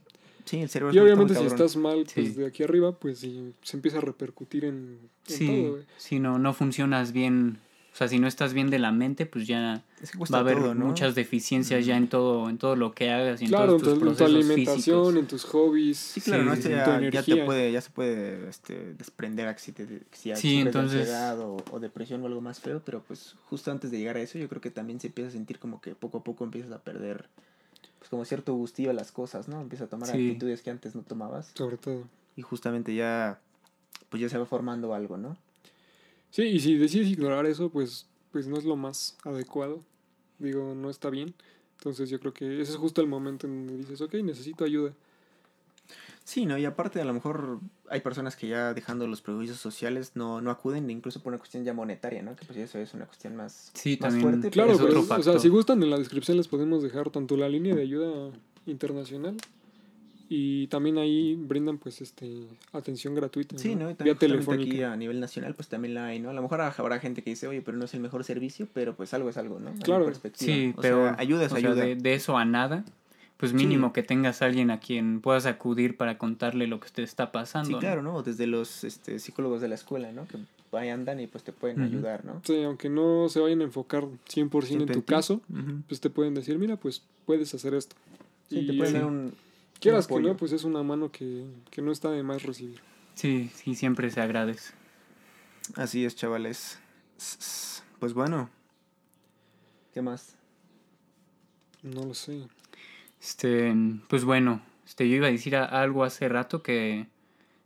Sí, 0.46 0.62
el 0.62 0.70
cerebro 0.70 0.92
Y 0.94 0.98
es 0.98 1.04
muy 1.04 1.12
obviamente 1.12 1.36
si 1.36 1.46
estás 1.46 1.76
mal 1.76 2.08
pues 2.12 2.28
Sí. 2.30 2.34
de 2.34 2.48
aquí 2.48 2.64
arriba, 2.64 2.94
pues 2.98 3.20
sí, 3.20 3.54
se 3.62 3.78
empieza 3.78 4.00
a 4.00 4.02
repercutir 4.02 4.66
en, 4.66 4.98
en 5.28 5.36
Sí, 5.36 5.46
todo, 5.48 5.80
si 5.98 6.20
no, 6.20 6.40
no 6.40 6.54
funcionas 6.54 7.12
bien, 7.12 7.60
o 7.98 8.00
sea, 8.00 8.08
si 8.08 8.20
no 8.20 8.28
estás 8.28 8.54
bien 8.54 8.70
de 8.70 8.78
la 8.78 8.92
mente, 8.92 9.26
pues 9.26 9.48
ya 9.48 9.84
va 10.32 10.38
a 10.38 10.42
haber 10.42 10.60
todo, 10.60 10.76
¿no? 10.76 10.86
muchas 10.86 11.16
deficiencias 11.16 11.84
ya 11.84 11.98
en 11.98 12.08
todo, 12.08 12.48
en 12.48 12.60
todo 12.60 12.76
lo 12.76 12.92
que 12.92 13.10
hagas 13.10 13.42
y 13.42 13.46
en 13.46 13.50
Claro, 13.50 13.74
en 13.74 13.82
todos 13.82 13.82
tu, 13.82 13.86
tus 13.86 13.94
en 13.94 14.00
tu 14.00 14.06
procesos 14.06 14.36
alimentación, 14.36 14.76
físicos. 14.76 15.16
en 15.16 15.26
tus 15.28 15.44
hobbies. 15.46 15.98
Sí, 15.98 16.22
claro, 16.22 16.44
Sí, 16.44 16.50
¿no? 16.50 16.56
sí, 16.58 16.62
sí. 16.62 16.70
ya, 16.70 17.00
Tu 17.00 17.10
ya 17.10 17.24
te 17.24 17.44
puede, 17.44 17.72
ya 17.72 17.82
se 17.82 17.90
puede 17.90 18.48
este, 18.50 18.94
desprender 18.94 19.48
a 19.48 19.56
que 19.56 19.60
si, 19.62 19.72
te, 19.72 19.88
si 20.12 20.36
Sí, 20.36 20.58
de 20.58 20.62
entonces- 20.62 21.00
ansiedad 21.00 21.40
o, 21.40 21.58
o 21.72 21.80
depresión 21.80 22.22
o 22.22 22.28
algo 22.28 22.40
más 22.40 22.60
feo, 22.60 22.84
pero 22.86 23.02
pues 23.02 23.34
justo 23.50 23.72
antes 23.72 23.90
de 23.90 23.98
llegar 23.98 24.16
a 24.18 24.22
eso, 24.22 24.38
yo 24.38 24.48
creo 24.48 24.62
que 24.62 24.70
también 24.70 25.00
se 25.00 25.08
empieza 25.08 25.30
a 25.30 25.32
sentir 25.32 25.58
como 25.58 25.82
que 25.82 25.96
poco 25.96 26.20
a 26.20 26.24
poco 26.24 26.44
empiezas 26.44 26.72
a 26.74 26.78
perder 26.84 27.30
pues 27.98 28.12
como 28.12 28.26
cierto 28.26 28.54
gustillo 28.54 28.92
a 28.92 28.94
las 28.94 29.12
cosas, 29.12 29.48
¿no? 29.48 29.60
Empiezas 29.60 29.88
a 29.88 29.90
tomar 29.90 30.08
Sí. 30.12 30.28
actitudes 30.30 30.62
que 30.62 30.70
antes 30.70 30.94
no 30.94 31.02
tomabas 31.02 31.50
Sobre 31.56 31.78
todo. 31.78 32.04
y 32.36 32.44
justamente 32.44 32.94
ya 32.94 33.40
pues 34.10 34.22
ya 34.22 34.30
se 34.30 34.38
va 34.38 34.46
formando 34.46 34.94
algo, 34.94 35.18
¿no? 35.18 35.36
Sí, 36.38 36.44
y 36.44 36.60
si 36.60 36.76
decides 36.78 37.08
ignorar 37.08 37.48
eso, 37.48 37.70
pues, 37.72 38.06
pues 38.32 38.46
no 38.48 38.60
es 38.60 38.64
lo 38.64 38.76
más 38.76 39.18
adecuado. 39.24 39.82
Digo, 40.38 40.76
no 40.76 40.92
está 40.92 41.10
bien. 41.10 41.34
Entonces 41.80 42.12
yo 42.12 42.20
creo 42.20 42.32
que 42.32 42.62
ese 42.62 42.74
es 42.74 42.78
justo 42.78 43.02
el 43.02 43.08
momento 43.08 43.48
en 43.48 43.66
donde 43.66 43.78
dices, 43.82 44.02
ok, 44.02 44.14
necesito 44.22 44.64
ayuda. 44.64 44.94
Sí, 46.24 46.46
¿no? 46.46 46.56
Y 46.60 46.66
aparte 46.66 47.02
a 47.02 47.06
lo 47.06 47.14
mejor 47.16 47.60
hay 47.90 48.02
personas 48.02 48.36
que 48.36 48.48
ya 48.48 48.76
dejando 48.76 49.08
los 49.08 49.24
prejuicios 49.24 49.58
sociales 49.58 50.12
no, 50.14 50.40
no 50.40 50.52
acuden 50.52 50.88
incluso 50.92 51.24
por 51.24 51.32
una 51.34 51.40
cuestión 51.40 51.64
ya 51.64 51.74
monetaria, 51.74 52.22
¿no? 52.22 52.36
Que 52.36 52.46
pues 52.46 52.60
eso 52.60 52.78
es 52.78 52.94
una 52.94 53.08
cuestión 53.08 53.36
más, 53.36 53.72
Sí, 53.74 53.98
más 54.00 54.12
también. 54.14 54.22
fuerte. 54.30 54.52
Claro, 54.52 54.74
Es 54.74 54.78
pero 54.78 54.90
otro 55.02 55.16
es- 55.16 55.28
o 55.28 55.32
sea, 55.32 55.40
si 55.40 55.50
gustan, 55.50 55.82
en 55.82 55.90
la 55.90 55.98
descripción 55.98 56.38
les 56.38 56.48
podemos 56.48 56.84
dejar 56.84 57.10
tanto 57.10 57.36
la 57.36 57.50
línea 57.50 57.74
de 57.74 57.82
ayuda 57.82 58.30
internacional 58.68 59.38
y 60.30 60.68
también 60.68 60.98
ahí 60.98 61.36
brindan 61.36 61.78
pues 61.78 62.02
este 62.02 62.48
atención 62.74 63.16
gratuita. 63.16 63.58
Sí, 63.58 63.76
¿no? 63.76 63.90
Y 63.92 63.96
Vía 63.96 64.16
telefónica. 64.16 64.70
aquí 64.72 64.84
a 64.84 64.96
nivel 64.96 65.20
nacional 65.20 65.54
pues 65.56 65.68
también 65.70 65.94
la 65.94 66.08
hay, 66.08 66.20
¿no? 66.20 66.30
A 66.30 66.34
lo 66.34 66.42
mejor 66.42 66.62
habrá 66.62 67.00
gente 67.00 67.22
que 67.24 67.30
dice, 67.30 67.48
oye, 67.48 67.62
pero 67.62 67.78
no 67.78 67.86
es 67.86 67.94
el 67.94 68.00
mejor 68.02 68.24
servicio, 68.24 68.68
pero 68.74 68.96
pues 68.96 69.14
algo 69.14 69.30
es 69.30 69.38
algo, 69.38 69.60
¿no? 69.60 69.72
Claro. 69.84 70.06
perspectiva. 70.06 70.54
Sí, 70.54 70.74
O 70.78 70.82
pero 70.82 71.04
sea, 71.06 71.16
ayuda 71.20 71.46
es 71.46 71.52
o 71.52 71.58
sea, 71.58 71.70
ayuda. 71.70 71.86
de, 71.86 71.96
de 71.96 72.14
eso 72.14 72.38
a 72.38 72.46
nada, 72.46 72.84
pues 73.38 73.54
mínimo 73.54 73.94
que 73.94 74.04
tengas 74.04 74.42
a 74.42 74.46
alguien 74.46 74.72
a 74.72 74.80
quien 74.80 75.22
puedas 75.22 75.46
acudir 75.46 75.96
para 75.96 76.18
contarle 76.18 76.68
lo 76.68 76.80
que 76.80 76.90
te 76.90 77.04
está 77.04 77.32
pasando. 77.32 77.68
Sí, 77.68 77.74
¿no? 77.74 77.80
claro, 77.80 78.02
¿no? 78.02 78.22
Desde 78.24 78.48
los 78.48 78.84
este, 78.84 79.20
psicólogos 79.20 79.62
de 79.62 79.68
la 79.68 79.76
escuela, 79.76 80.12
¿no? 80.12 80.28
Que 80.28 80.38
ahí 80.76 80.90
andan 80.90 81.20
y 81.20 81.28
pues 81.28 81.44
te 81.44 81.54
pueden 81.54 81.82
ayudar, 81.82 82.26
¿no? 82.26 82.42
Sí, 82.44 82.62
aunque 82.64 82.90
no 82.90 83.30
se 83.30 83.40
vayan 83.40 83.62
a 83.62 83.64
enfocar 83.64 84.04
100% 84.30 84.82
en 84.82 84.88
tu 84.88 85.04
caso, 85.04 85.42
pues 85.88 86.02
te 86.02 86.10
pueden 86.10 86.34
decir, 86.34 86.58
mira, 86.60 86.76
pues 86.78 87.02
puedes 87.26 87.54
hacer 87.54 87.74
esto. 87.74 87.96
Sí, 88.50 88.66
te 88.66 88.74
pueden 88.74 88.94
dar 88.94 89.06
un... 89.06 89.34
Quieras 89.80 90.08
que 90.08 90.20
no, 90.20 90.36
pues 90.36 90.52
es 90.52 90.64
una 90.64 90.84
mano 90.84 91.12
que, 91.12 91.46
que 91.70 91.82
no 91.82 91.92
está 91.92 92.10
de 92.12 92.24
más 92.24 92.44
recibir. 92.44 92.82
Sí, 93.14 93.52
sí, 93.54 93.76
siempre 93.76 94.10
se 94.10 94.22
agradece. 94.22 94.74
Así 95.76 96.06
es, 96.06 96.16
chavales. 96.16 96.80
Pues 98.00 98.14
bueno. 98.14 98.50
¿Qué 99.94 100.02
más? 100.02 100.36
No 101.84 102.04
lo 102.04 102.14
sé. 102.14 102.48
Este, 103.22 103.74
pues 104.08 104.24
bueno, 104.24 104.62
este, 104.86 105.10
yo 105.10 105.16
iba 105.16 105.28
a 105.28 105.32
decir 105.32 105.56
algo 105.56 106.04
hace 106.04 106.30
rato 106.30 106.62
que, 106.62 107.08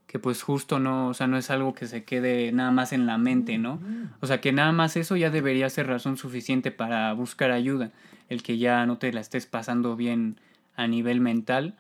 que 0.08 0.20
pues 0.20 0.42
justo 0.42 0.80
no, 0.80 1.10
o 1.10 1.14
sea, 1.14 1.28
no 1.28 1.38
es 1.38 1.50
algo 1.50 1.74
que 1.74 1.88
se 1.88 2.04
quede 2.04 2.52
nada 2.52 2.72
más 2.72 2.94
en 2.94 3.06
la 3.06 3.18
mente, 3.18 3.58
¿no? 3.58 3.80
O 4.22 4.28
sea, 4.28 4.42
que 4.42 4.52
nada 4.52 4.72
más 4.72 4.96
eso 4.96 5.16
ya 5.18 5.30
debería 5.30 5.70
ser 5.70 5.88
razón 5.88 6.18
suficiente 6.18 6.72
para 6.72 7.14
buscar 7.14 7.52
ayuda. 7.52 7.92
El 8.30 8.44
que 8.44 8.58
ya 8.58 8.86
no 8.86 8.98
te 8.98 9.12
la 9.12 9.20
estés 9.20 9.46
pasando 9.46 9.96
bien 9.96 10.40
a 10.76 10.88
nivel 10.88 11.20
mental, 11.20 11.78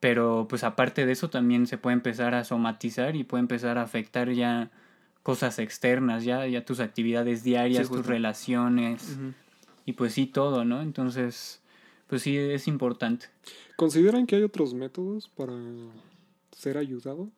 pero 0.00 0.46
pues 0.48 0.64
aparte 0.64 1.06
de 1.06 1.12
eso 1.12 1.30
también 1.30 1.66
se 1.66 1.78
puede 1.78 1.94
empezar 1.94 2.34
a 2.34 2.44
somatizar 2.44 3.16
y 3.16 3.24
puede 3.24 3.40
empezar 3.40 3.78
a 3.78 3.82
afectar 3.82 4.30
ya 4.32 4.70
cosas 5.22 5.58
externas, 5.58 6.24
ya, 6.24 6.46
ya 6.46 6.64
tus 6.64 6.80
actividades 6.80 7.42
diarias, 7.42 7.88
Sí, 7.88 7.92
tus 7.92 8.06
relaciones 8.06 9.18
y 9.84 9.92
pues 9.92 10.14
sí 10.14 10.26
todo, 10.26 10.64
¿no? 10.64 10.82
Entonces, 10.82 11.60
pues 12.06 12.22
sí 12.22 12.36
es 12.36 12.68
importante. 12.68 13.26
¿Consideran 13.76 14.26
que 14.26 14.36
hay 14.36 14.42
otros 14.42 14.74
métodos 14.74 15.28
para 15.28 15.52
ser 16.52 16.78
ayudado 16.78 17.28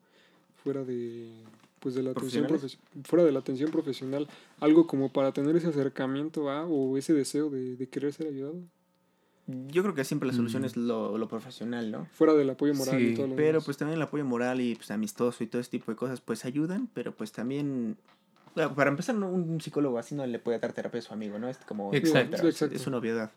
fuera 0.63 0.85
de 0.85 1.31
pues 1.81 1.95
de 1.95 2.03
la 2.03 2.11
atención 2.11 2.47
fuera 3.05 3.25
de 3.25 3.33
la 3.33 3.39
atención 3.39 3.71
profesional? 3.71 4.29
Algo 4.61 4.87
como 4.87 5.11
para 5.13 5.33
tener 5.33 5.57
ese 5.57 5.69
acercamiento 5.69 6.51
a 6.51 6.67
o 6.67 6.99
ese 6.99 7.15
deseo 7.15 7.49
de, 7.49 7.77
de 7.77 7.89
querer 7.89 8.13
ser 8.13 8.29
ayudado. 8.29 8.61
Yo 9.47 9.83
creo 9.83 9.95
que 9.95 10.05
siempre 10.05 10.29
la 10.29 10.33
solución 10.35 10.65
es 10.65 10.77
lo, 10.77 11.19
lo 11.19 11.29
profesional, 11.29 11.91
¿no? 11.91 12.07
Fuera 12.13 12.35
del 12.35 12.51
apoyo 12.51 12.75
moral 12.75 12.99
Sí, 12.99 13.09
y 13.09 13.15
todo 13.15 13.27
lo 13.27 13.35
Pero 13.37 13.49
demás. 13.53 13.65
pues 13.65 13.77
también 13.77 13.97
el 13.97 14.03
apoyo 14.03 14.25
moral 14.25 14.61
y 14.61 14.75
pues 14.77 14.91
amistoso 14.91 15.43
y 15.43 15.47
todo 15.49 15.61
ese 15.61 15.71
tipo 15.71 15.91
de 15.91 15.97
cosas 15.97 16.21
pues 16.21 16.45
ayudan, 16.45 16.89
pero 16.95 17.13
pues 17.13 17.33
también 17.33 17.97
para 18.77 18.91
empezar 18.91 19.15
no, 19.15 19.29
un 19.29 19.61
psicólogo 19.61 19.99
así 19.99 20.15
no 20.15 20.27
le 20.27 20.39
puede 20.39 20.59
dar 20.59 20.73
terapia 20.73 20.99
a 20.99 21.03
su 21.03 21.13
amigo, 21.13 21.39
¿no? 21.39 21.49
Es 21.49 21.57
como 21.59 21.93
Exacto. 21.95 22.47
Exacto. 22.47 22.75
es 22.77 22.87
una 22.87 22.99
obviedad. 22.99 23.31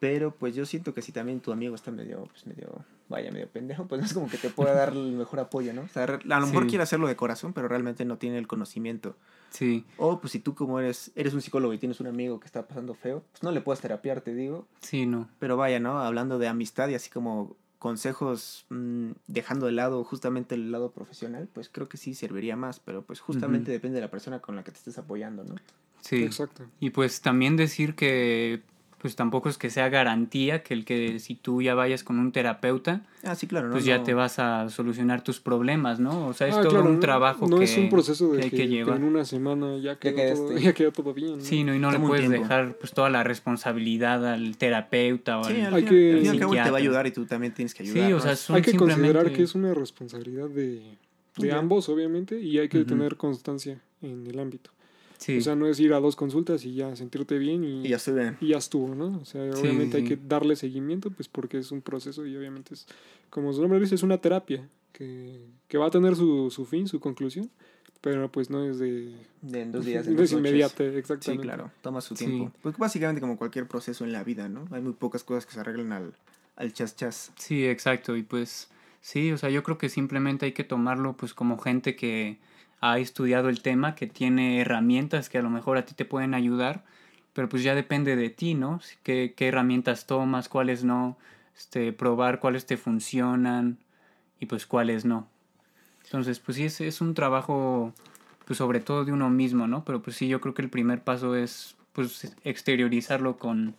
Pero 0.00 0.34
pues 0.34 0.54
yo 0.56 0.66
siento 0.66 0.92
que 0.94 1.02
si 1.02 1.12
también 1.12 1.40
tu 1.40 1.52
amigo 1.52 1.74
está 1.76 1.90
medio 1.92 2.24
pues 2.32 2.46
medio 2.46 2.84
vaya 3.08 3.30
medio 3.30 3.48
pendejo, 3.48 3.86
pues 3.86 4.00
no 4.00 4.06
es 4.06 4.12
como 4.14 4.28
que 4.28 4.36
te 4.38 4.48
pueda 4.50 4.72
dar 4.74 4.90
el 4.92 5.12
mejor 5.12 5.38
apoyo, 5.40 5.72
¿no? 5.72 5.82
O 5.82 5.88
sea, 5.88 6.06
re- 6.06 6.20
a 6.28 6.40
lo 6.40 6.46
mejor 6.46 6.64
Sí. 6.64 6.70
quiere 6.70 6.82
hacerlo 6.82 7.06
de 7.06 7.14
corazón, 7.16 7.52
pero 7.52 7.68
realmente 7.68 8.04
no 8.04 8.16
tiene 8.18 8.38
el 8.38 8.46
conocimiento. 8.46 9.14
Sí, 9.52 9.84
O 9.98 10.18
pues 10.18 10.32
si 10.32 10.38
tú 10.38 10.54
como 10.54 10.80
eres 10.80 11.12
eres 11.14 11.34
un 11.34 11.42
psicólogo 11.42 11.74
y 11.74 11.78
tienes 11.78 12.00
un 12.00 12.06
amigo 12.06 12.40
que 12.40 12.46
está 12.46 12.66
pasando 12.66 12.94
feo, 12.94 13.22
pues 13.30 13.42
no 13.42 13.52
le 13.52 13.60
puedes 13.60 13.80
terapiar, 13.82 14.22
te 14.22 14.34
digo, 14.34 14.66
sí, 14.80 15.04
no. 15.06 15.28
pero 15.38 15.56
vaya, 15.58 15.78
¿no? 15.78 15.98
Hablando 15.98 16.38
de 16.38 16.48
amistad 16.48 16.88
y 16.88 16.94
así 16.94 17.10
como 17.10 17.54
consejos 17.78 18.64
mm, 18.70 19.10
dejando 19.26 19.66
de 19.66 19.72
lado 19.72 20.04
justamente 20.04 20.54
el 20.54 20.70
lado 20.72 20.92
profesional, 20.92 21.48
pues 21.52 21.68
creo 21.68 21.88
que 21.88 21.96
sí 21.96 22.14
serviría 22.14 22.56
más, 22.56 22.80
pero 22.80 23.02
pues 23.02 23.20
justamente 23.20 23.70
depende 23.72 23.96
de 23.96 24.02
la 24.02 24.10
persona 24.10 24.38
con 24.40 24.56
la 24.56 24.62
que 24.64 24.70
te 24.70 24.78
estés 24.78 24.98
apoyando, 24.98 25.44
¿no? 25.44 25.56
Sí. 26.00 26.22
Exacto. 26.22 26.64
Y 26.80 26.90
pues 26.90 27.20
también 27.20 27.56
decir 27.56 27.94
que 27.94 28.62
pues 29.02 29.16
tampoco 29.16 29.48
es 29.48 29.58
que 29.58 29.68
sea 29.68 29.88
garantía 29.88 30.62
que 30.62 30.72
el 30.74 30.84
que 30.84 31.18
si 31.18 31.34
tú 31.34 31.60
ya 31.60 31.74
vayas 31.74 32.04
con 32.04 32.20
un 32.20 32.30
terapeuta, 32.30 33.02
Ah, 33.24 33.34
sí, 33.34 33.48
claro, 33.48 33.66
¿no? 33.66 33.72
pues 33.72 33.84
ya 33.84 33.98
No- 33.98 34.04
te 34.04 34.14
vas 34.14 34.38
a 34.38 34.68
solucionar 34.70 35.22
tus 35.24 35.40
problemas, 35.40 35.98
¿no? 35.98 36.28
O 36.28 36.32
sea, 36.32 36.46
es 36.46 36.54
Ah, 36.54 36.62
todo 36.62 36.70
claro, 36.70 36.86
un 36.88 37.00
trabajo 37.00 37.48
no 37.48 37.58
que, 37.58 37.64
es 37.64 37.76
un 37.76 37.90
proceso 37.90 38.32
de 38.32 38.38
que 38.38 38.44
hay 38.44 38.50
que, 38.50 38.68
llevar. 38.68 38.96
en 38.98 39.02
una 39.04 39.24
semana 39.24 39.76
ya 39.78 39.96
quedó, 39.98 40.14
todo, 40.14 40.48
quedaste. 40.48 40.54
ya 40.62 40.72
quedó 40.72 40.92
todo 40.92 41.12
bien. 41.12 41.38
¿no? 41.38 41.44
Sí, 41.44 41.64
no, 41.64 41.74
y 41.74 41.80
no 41.80 41.90
le 41.90 41.96
Toma 41.96 42.08
puedes 42.08 42.30
dejar 42.30 42.74
pues 42.78 42.92
toda 42.92 43.10
la 43.10 43.24
responsabilidad 43.24 44.24
al 44.26 44.56
terapeuta 44.56 45.38
o 45.40 45.44
Sí, 45.44 45.60
al... 45.60 45.74
Hay 45.74 45.84
que- 45.84 46.12
al 46.12 46.18
él 46.18 46.22
te 46.22 46.28
va 46.28 46.32
a 46.44 46.48
psiquiatra. 46.48 46.76
ayudar 46.76 47.06
y 47.08 47.10
tú 47.10 47.26
también 47.26 47.52
tienes 47.52 47.74
que 47.74 47.82
ayudar. 47.82 48.06
Sí, 48.06 48.12
o 48.12 48.20
sea, 48.20 48.32
Es- 48.32 48.38
son 48.38 48.56
hay 48.56 48.62
que 48.62 48.76
considerar 48.76 49.32
que 49.32 49.42
es 49.42 49.54
una 49.54 49.74
responsabilidad 49.74 50.48
de, 50.48 50.96
de 51.38 51.48
Ya. 51.48 51.58
ambos, 51.58 51.88
obviamente, 51.88 52.40
y 52.40 52.58
hay 52.58 52.68
que 52.68 52.84
tener 52.84 53.16
constancia 53.16 53.80
en 54.00 54.26
el 54.26 54.38
ámbito. 54.38 54.70
Sí, 55.22 55.38
O 55.38 55.40
sea, 55.40 55.54
no 55.56 55.66
es 55.66 55.78
ir 55.80 55.92
a 55.94 56.00
dos 56.00 56.16
consultas 56.16 56.64
y 56.64 56.74
ya 56.74 56.94
sentirte 56.96 57.38
bien 57.38 57.62
y, 57.64 57.86
y 57.86 57.88
ya 57.90 57.96
estoy 57.96 58.14
bien. 58.14 58.36
y 58.40 58.48
ya 58.48 58.58
estuvo, 58.58 58.94
¿no? 58.94 59.18
O 59.20 59.24
sea, 59.24 59.52
Sí, 59.52 59.60
obviamente 59.60 59.98
sí, 59.98 60.02
hay 60.04 60.08
sí. 60.08 60.16
que 60.16 60.22
darle 60.26 60.56
seguimiento, 60.56 61.10
pues 61.10 61.28
porque 61.28 61.58
es 61.58 61.70
un 61.72 61.80
proceso 61.82 62.26
y 62.26 62.36
obviamente 62.36 62.74
es, 62.74 62.86
como 63.30 63.52
su 63.52 63.60
nombre 63.60 63.78
dice, 63.80 63.94
es 63.94 64.02
una 64.02 64.18
terapia 64.18 64.68
que, 64.92 65.46
que 65.68 65.78
va 65.78 65.86
a 65.86 65.90
tener 65.90 66.16
su, 66.16 66.50
su 66.50 66.64
fin, 66.64 66.88
su 66.88 66.98
conclusión, 67.00 67.50
pero 68.00 68.30
pues 68.32 68.50
no 68.50 68.64
es 68.68 68.78
de... 68.80 69.14
De 69.42 69.60
en 69.62 69.70
dos 69.72 69.84
días, 69.84 70.06
en 70.08 70.16
no 70.16 70.22
es 70.22 70.30
dos 70.30 70.40
noches. 70.40 70.50
inmediata, 70.52 70.76
Sí, 70.90 70.96
exactamente. 70.98 71.42
claro, 71.44 71.70
toma 71.82 72.00
su 72.00 72.16
Sí. 72.16 72.26
tiempo. 72.26 72.52
Pues 72.62 72.76
básicamente 72.76 73.20
como 73.20 73.36
cualquier 73.38 73.66
proceso 73.68 74.04
en 74.04 74.12
la 74.12 74.24
vida, 74.24 74.48
¿no? 74.48 74.66
Hay 74.72 74.82
muy 74.82 74.92
pocas 74.94 75.22
cosas 75.24 75.46
que 75.46 75.52
se 75.52 75.60
arreglan 75.60 75.92
al, 75.92 76.14
al 76.56 76.72
chas 76.72 76.96
chas. 76.96 77.32
Sí, 77.36 77.64
exacto. 77.64 78.16
Y 78.16 78.22
pues 78.24 78.68
sí, 79.00 79.30
o 79.30 79.38
sea, 79.38 79.50
yo 79.50 79.62
creo 79.62 79.78
que 79.78 79.88
simplemente 79.88 80.46
hay 80.46 80.52
que 80.52 80.64
tomarlo 80.64 81.16
pues 81.16 81.32
como 81.32 81.58
gente 81.58 81.94
que 81.94 82.38
ha 82.82 82.98
estudiado 82.98 83.48
el 83.48 83.62
tema, 83.62 83.94
que 83.94 84.06
tiene 84.06 84.60
herramientas 84.60 85.28
que 85.30 85.38
a 85.38 85.42
lo 85.42 85.48
mejor 85.48 85.78
a 85.78 85.86
ti 85.86 85.94
te 85.94 86.04
pueden 86.04 86.34
ayudar, 86.34 86.84
pero 87.32 87.48
pues 87.48 87.62
ya 87.62 87.74
depende 87.74 88.16
de 88.16 88.28
ti, 88.28 88.52
¿no? 88.54 88.80
¿Qué, 89.02 89.32
qué 89.34 89.48
herramientas 89.48 90.04
tomas, 90.06 90.48
cuáles 90.50 90.84
no? 90.84 91.16
Este, 91.56 91.92
probar 91.92 92.40
cuáles 92.40 92.66
te 92.66 92.76
funcionan 92.76 93.78
y 94.40 94.46
pues 94.46 94.66
cuáles 94.66 95.04
no. 95.04 95.28
Entonces, 96.04 96.40
pues 96.40 96.56
sí, 96.56 96.64
es, 96.64 96.80
es 96.80 97.00
un 97.00 97.14
trabajo 97.14 97.94
pues 98.46 98.58
sobre 98.58 98.80
todo 98.80 99.04
de 99.04 99.12
uno 99.12 99.30
mismo, 99.30 99.66
¿no? 99.68 99.84
Pero 99.84 100.02
pues 100.02 100.16
sí, 100.16 100.26
yo 100.28 100.40
creo 100.40 100.52
que 100.52 100.62
el 100.62 100.68
primer 100.68 101.02
paso 101.02 101.36
es 101.36 101.76
pues 101.92 102.34
exteriorizarlo 102.44 103.36
con 103.38 103.74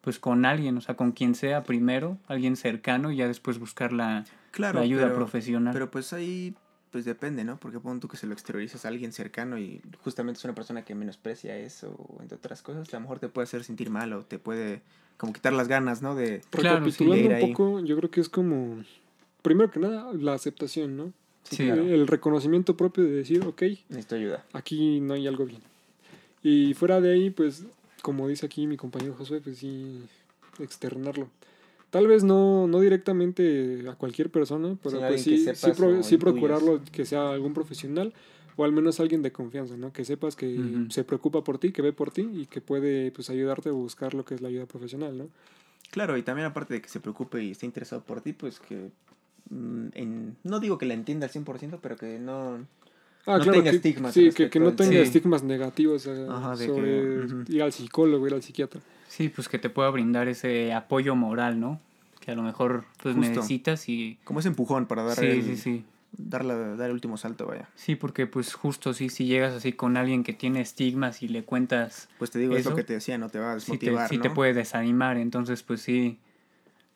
pues 0.00 0.18
con 0.18 0.44
alguien, 0.44 0.76
o 0.76 0.80
sea, 0.82 0.96
con 0.96 1.12
quien 1.12 1.34
sea 1.34 1.62
primero, 1.62 2.18
alguien 2.26 2.56
cercano 2.56 3.10
y 3.12 3.16
ya 3.16 3.28
después 3.28 3.58
buscar 3.58 3.92
la, 3.92 4.24
Claro, 4.50 4.80
la 4.80 4.84
ayuda 4.84 5.04
pero- 5.04 5.14
profesional. 5.16 5.72
Pero 5.72 5.90
pues 5.90 6.12
ahí, 6.12 6.54
pues 6.94 7.04
depende, 7.04 7.42
¿no? 7.42 7.56
Porque 7.56 7.80
pon 7.80 7.98
tú 7.98 8.06
que 8.06 8.16
se 8.16 8.24
lo 8.24 8.32
exteriorizas 8.34 8.84
a 8.84 8.88
alguien 8.88 9.10
cercano 9.12 9.58
y 9.58 9.80
justamente 10.04 10.38
es 10.38 10.44
una 10.44 10.54
persona 10.54 10.84
que 10.84 10.94
menosprecia 10.94 11.58
eso, 11.58 11.88
o 11.88 12.22
entre 12.22 12.36
otras 12.36 12.62
cosas, 12.62 12.88
a 12.94 12.96
lo 12.98 13.00
mejor 13.00 13.18
te 13.18 13.28
puede 13.28 13.46
hacer 13.46 13.64
sentir 13.64 13.90
mal 13.90 14.12
o 14.12 14.22
te 14.22 14.38
puede 14.38 14.80
como 15.16 15.32
quitar 15.32 15.52
las 15.54 15.66
ganas, 15.66 16.02
¿no? 16.02 16.14
De... 16.14 16.40
Claro, 16.50 16.86
ir 16.86 17.26
un 17.26 17.32
ahí. 17.32 17.48
poco, 17.48 17.80
yo 17.80 17.96
creo 17.96 18.12
que 18.12 18.20
es 18.20 18.28
como, 18.28 18.84
primero 19.42 19.72
que 19.72 19.80
nada, 19.80 20.12
la 20.12 20.34
aceptación, 20.34 20.96
¿no? 20.96 21.06
Sí, 21.42 21.56
Sí. 21.56 21.64
claro, 21.64 21.82
El 21.82 22.06
reconocimiento 22.06 22.76
propio 22.76 23.02
de 23.02 23.10
decir, 23.10 23.42
ok, 23.44 23.62
necesito 23.88 24.14
ayuda. 24.14 24.44
aquí 24.52 25.00
no 25.00 25.14
hay 25.14 25.26
algo 25.26 25.46
bien. 25.46 25.62
Y 26.44 26.74
fuera 26.74 27.00
de 27.00 27.10
ahí, 27.12 27.30
pues, 27.30 27.64
como 28.02 28.28
dice 28.28 28.46
aquí 28.46 28.68
mi 28.68 28.76
compañero 28.76 29.14
Josué, 29.14 29.40
pues 29.40 29.58
sí, 29.58 30.00
externarlo. 30.60 31.28
Tal 31.94 32.08
vez 32.08 32.24
no, 32.24 32.66
no 32.66 32.80
directamente 32.80 33.84
a 33.88 33.94
cualquier 33.94 34.28
persona, 34.28 34.76
pero 34.82 34.96
Sí, 34.98 35.04
pues 35.06 35.22
sí, 35.22 35.70
pro- 35.76 36.02
sí 36.02 36.16
procurarlo 36.18 36.80
que 36.90 37.04
sea 37.06 37.30
algún 37.30 37.54
profesional 37.54 38.12
o 38.56 38.64
al 38.64 38.72
menos 38.72 38.98
alguien 38.98 39.22
de 39.22 39.30
confianza, 39.30 39.76
¿no? 39.76 39.92
Que 39.92 40.04
sepas 40.04 40.34
que 40.34 40.58
se 40.90 41.04
preocupa 41.04 41.44
por 41.44 41.58
ti, 41.58 41.70
que 41.70 41.82
ve 41.82 41.92
por 41.92 42.10
ti 42.10 42.22
y 42.32 42.46
que 42.46 42.60
puede 42.60 43.12
pues 43.12 43.30
ayudarte 43.30 43.68
a 43.68 43.72
buscar 43.72 44.12
lo 44.14 44.24
que 44.24 44.34
es 44.34 44.40
la 44.40 44.48
ayuda 44.48 44.66
profesional, 44.66 45.16
¿no? 45.16 45.28
Claro, 45.92 46.16
y 46.16 46.22
también 46.24 46.46
aparte 46.48 46.74
de 46.74 46.82
que 46.82 46.88
se 46.88 46.98
preocupe 46.98 47.44
y 47.44 47.52
esté 47.52 47.64
interesado 47.66 48.02
por 48.02 48.20
ti, 48.22 48.32
pues 48.32 48.58
que... 48.58 48.90
mm, 49.50 49.86
En, 49.94 50.36
no 50.42 50.58
digo 50.58 50.78
que 50.78 50.86
la 50.86 50.94
entienda 50.94 51.26
al 51.26 51.30
100%, 51.32 51.78
pero 51.80 51.96
que 51.96 52.18
no... 52.18 52.66
Ah, 53.26 53.38
No 53.38 53.44
claro, 53.44 53.58
tenga 53.58 53.70
que, 53.70 53.76
estigmas 53.76 54.12
sí, 54.14 54.30
que, 54.32 54.50
que 54.50 54.60
no 54.60 54.74
tenga 54.74 54.92
Sí. 54.92 54.98
estigmas 54.98 55.42
negativos 55.42 56.06
eh, 56.06 56.26
Ajá, 56.28 56.56
de 56.56 56.66
que, 56.66 56.72
sobre 56.72 57.54
ir 57.56 57.62
al 57.62 57.72
psicólogo, 57.72 58.26
ir 58.26 58.34
al 58.34 58.42
psiquiatra. 58.42 58.80
Sí, 59.08 59.28
pues 59.28 59.48
que 59.48 59.58
te 59.58 59.70
pueda 59.70 59.88
brindar 59.90 60.28
ese 60.28 60.72
apoyo 60.72 61.14
moral, 61.16 61.58
¿no? 61.60 61.80
Que 62.20 62.32
a 62.32 62.34
lo 62.34 62.42
mejor 62.42 62.84
pues 63.02 63.14
Justo. 63.14 63.30
necesitas 63.34 63.88
y... 63.88 64.18
Como 64.24 64.40
ese 64.40 64.48
empujón 64.48 64.86
para 64.86 65.02
dar, 65.04 65.18
Sí, 65.18 65.26
el, 65.26 65.42
sí, 65.44 65.56
sí. 65.56 65.84
Dar, 66.16 66.44
la- 66.44 66.76
dar 66.76 66.88
el 66.88 66.92
último 66.94 67.16
salto, 67.16 67.46
vaya. 67.46 67.68
Sí, 67.74 67.96
porque 67.96 68.26
pues 68.26 68.54
justo 68.54 68.92
sí, 68.94 69.08
si 69.08 69.26
llegas 69.26 69.52
así 69.54 69.72
con 69.72 69.96
alguien 69.96 70.22
que 70.22 70.32
tiene 70.32 70.60
estigmas 70.60 71.22
y 71.22 71.28
le 71.28 71.44
cuentas, 71.44 72.08
Pues 72.18 72.30
te 72.30 72.38
digo, 72.38 72.56
es 72.56 72.64
lo 72.64 72.70
Eso. 72.70 72.76
que 72.76 72.84
te 72.84 72.92
decía, 72.94 73.18
no 73.18 73.28
te 73.30 73.38
va 73.38 73.52
a 73.52 73.60
sí 73.60 73.72
te, 73.78 73.86
desmotivar, 73.86 74.08
sí 74.10 74.18
te 74.18 74.28
¿no? 74.28 74.34
puede 74.34 74.52
desanimar. 74.54 75.16
Entonces, 75.16 75.62
pues 75.62 75.80
sí, 75.80 76.18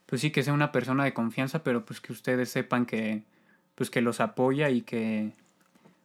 pues 0.06 0.20
sí 0.20 0.30
que 0.30 0.42
sea 0.42 0.52
una 0.52 0.72
persona 0.72 1.04
de 1.04 1.14
confianza, 1.14 1.62
pero 1.64 1.84
pues 1.84 2.00
que 2.00 2.12
ustedes 2.12 2.48
sepan 2.50 2.86
que, 2.86 3.22
pues 3.74 3.90
que 3.90 4.00
los 4.02 4.20
apoya 4.20 4.70
y 4.70 4.82
que, 4.82 5.32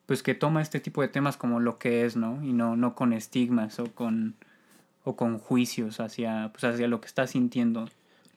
pues 0.06 0.24
que 0.24 0.34
toma 0.36 0.62
este 0.62 0.80
tipo 0.80 1.02
de 1.02 1.08
temas 1.08 1.38
como 1.38 1.60
lo 1.60 1.78
que 1.78 2.06
es, 2.06 2.16
¿no? 2.16 2.44
Y 2.44 2.54
no, 2.54 2.76
no 2.76 2.96
con 2.96 3.14
estigmas 3.14 3.80
o 3.80 3.86
con, 3.94 4.36
o 5.04 5.16
con 5.16 5.38
juicios 5.40 6.00
hacia, 6.00 6.50
pues 6.52 6.64
hacia 6.64 6.88
lo 6.88 7.00
que 7.02 7.08
está 7.08 7.28
sintiendo. 7.28 7.88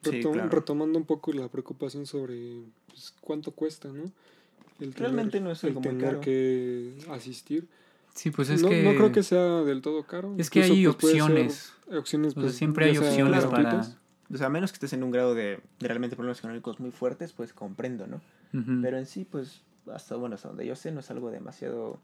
Sí, 0.03 0.23
Retom- 0.23 0.33
claro. 0.33 0.51
Retomando 0.51 0.99
un 0.99 1.05
poco 1.05 1.33
la 1.33 1.49
preocupación 1.49 2.07
sobre 2.07 2.63
pues, 2.89 3.13
cuánto 3.21 3.51
cuesta, 3.51 3.89
¿no? 3.89 4.11
El 4.79 4.93
Realmente 4.95 5.41
no 5.41 5.51
es 5.51 5.65
el 5.65 5.71
algo 5.71 5.81
muy 5.81 5.91
tener 5.91 6.05
caro. 6.07 6.21
que 6.21 6.99
asistir. 7.11 7.67
Sí, 8.15 8.31
pues 8.31 8.49
es 8.51 8.63
no, 8.63 8.69
que... 8.69 8.83
no 8.83 8.95
creo 8.95 9.13
que 9.13 9.23
sea 9.23 9.63
del 9.63 9.83
todo 9.83 10.05
caro. 10.05 10.35
Es 10.39 10.49
que 10.51 10.61
Incluso, 10.61 10.75
hay 10.75 10.85
pues, 10.85 10.95
opciones. 11.05 11.73
opciones 11.93 12.31
O 12.33 12.35
sea, 12.35 12.43
pues, 12.43 12.55
siempre 12.55 12.87
hay 12.87 12.97
sea 12.97 13.09
opciones 13.09 13.45
para... 13.47 13.87
O 14.33 14.37
sea, 14.37 14.47
a 14.49 14.51
menos 14.51 14.73
que 14.73 14.77
estés 14.77 14.93
en 14.93 15.03
un 15.03 15.11
grado 15.11 15.35
de, 15.35 15.61
de 15.79 15.89
realmente 15.89 16.17
problemas 16.17 16.39
económicos 16.41 16.81
muy 16.81 16.91
fuertes, 16.91 17.33
pues 17.33 17.53
comprendo, 17.53 18.07
¿no? 18.07 18.21
Ujú. 18.59 18.81
Pero 18.83 18.99
en 18.99 19.07
sí, 19.07 19.25
pues, 19.25 19.61
hasta, 19.93 20.17
bueno, 20.17 20.35
hasta 20.35 20.49
donde 20.49 20.67
yo 20.67 20.77
sé, 20.77 20.91
no 20.93 21.01
es 21.01 21.11
algo 21.11 21.31
demasiado 21.31 21.99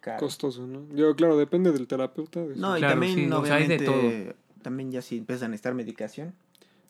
caro. 0.00 0.18
costoso, 0.20 0.66
¿no? 0.66 0.86
Yo, 0.94 1.14
claro, 1.16 1.36
depende 1.36 1.72
del 1.72 1.86
terapeuta. 1.86 2.40
de 2.40 2.56
No, 2.56 2.76
y 2.76 2.80
Claro, 2.80 2.94
también, 2.94 3.14
sí, 3.14 3.30
o 3.32 3.44
sea, 3.44 3.54
hay 3.56 3.66
de 3.66 3.76
obviamente, 3.88 4.36
también 4.62 4.90
ya 4.92 5.02
si 5.02 5.18
empiezan 5.18 5.46
a 5.46 5.48
necesitar 5.50 5.74
medicación. 5.74 6.34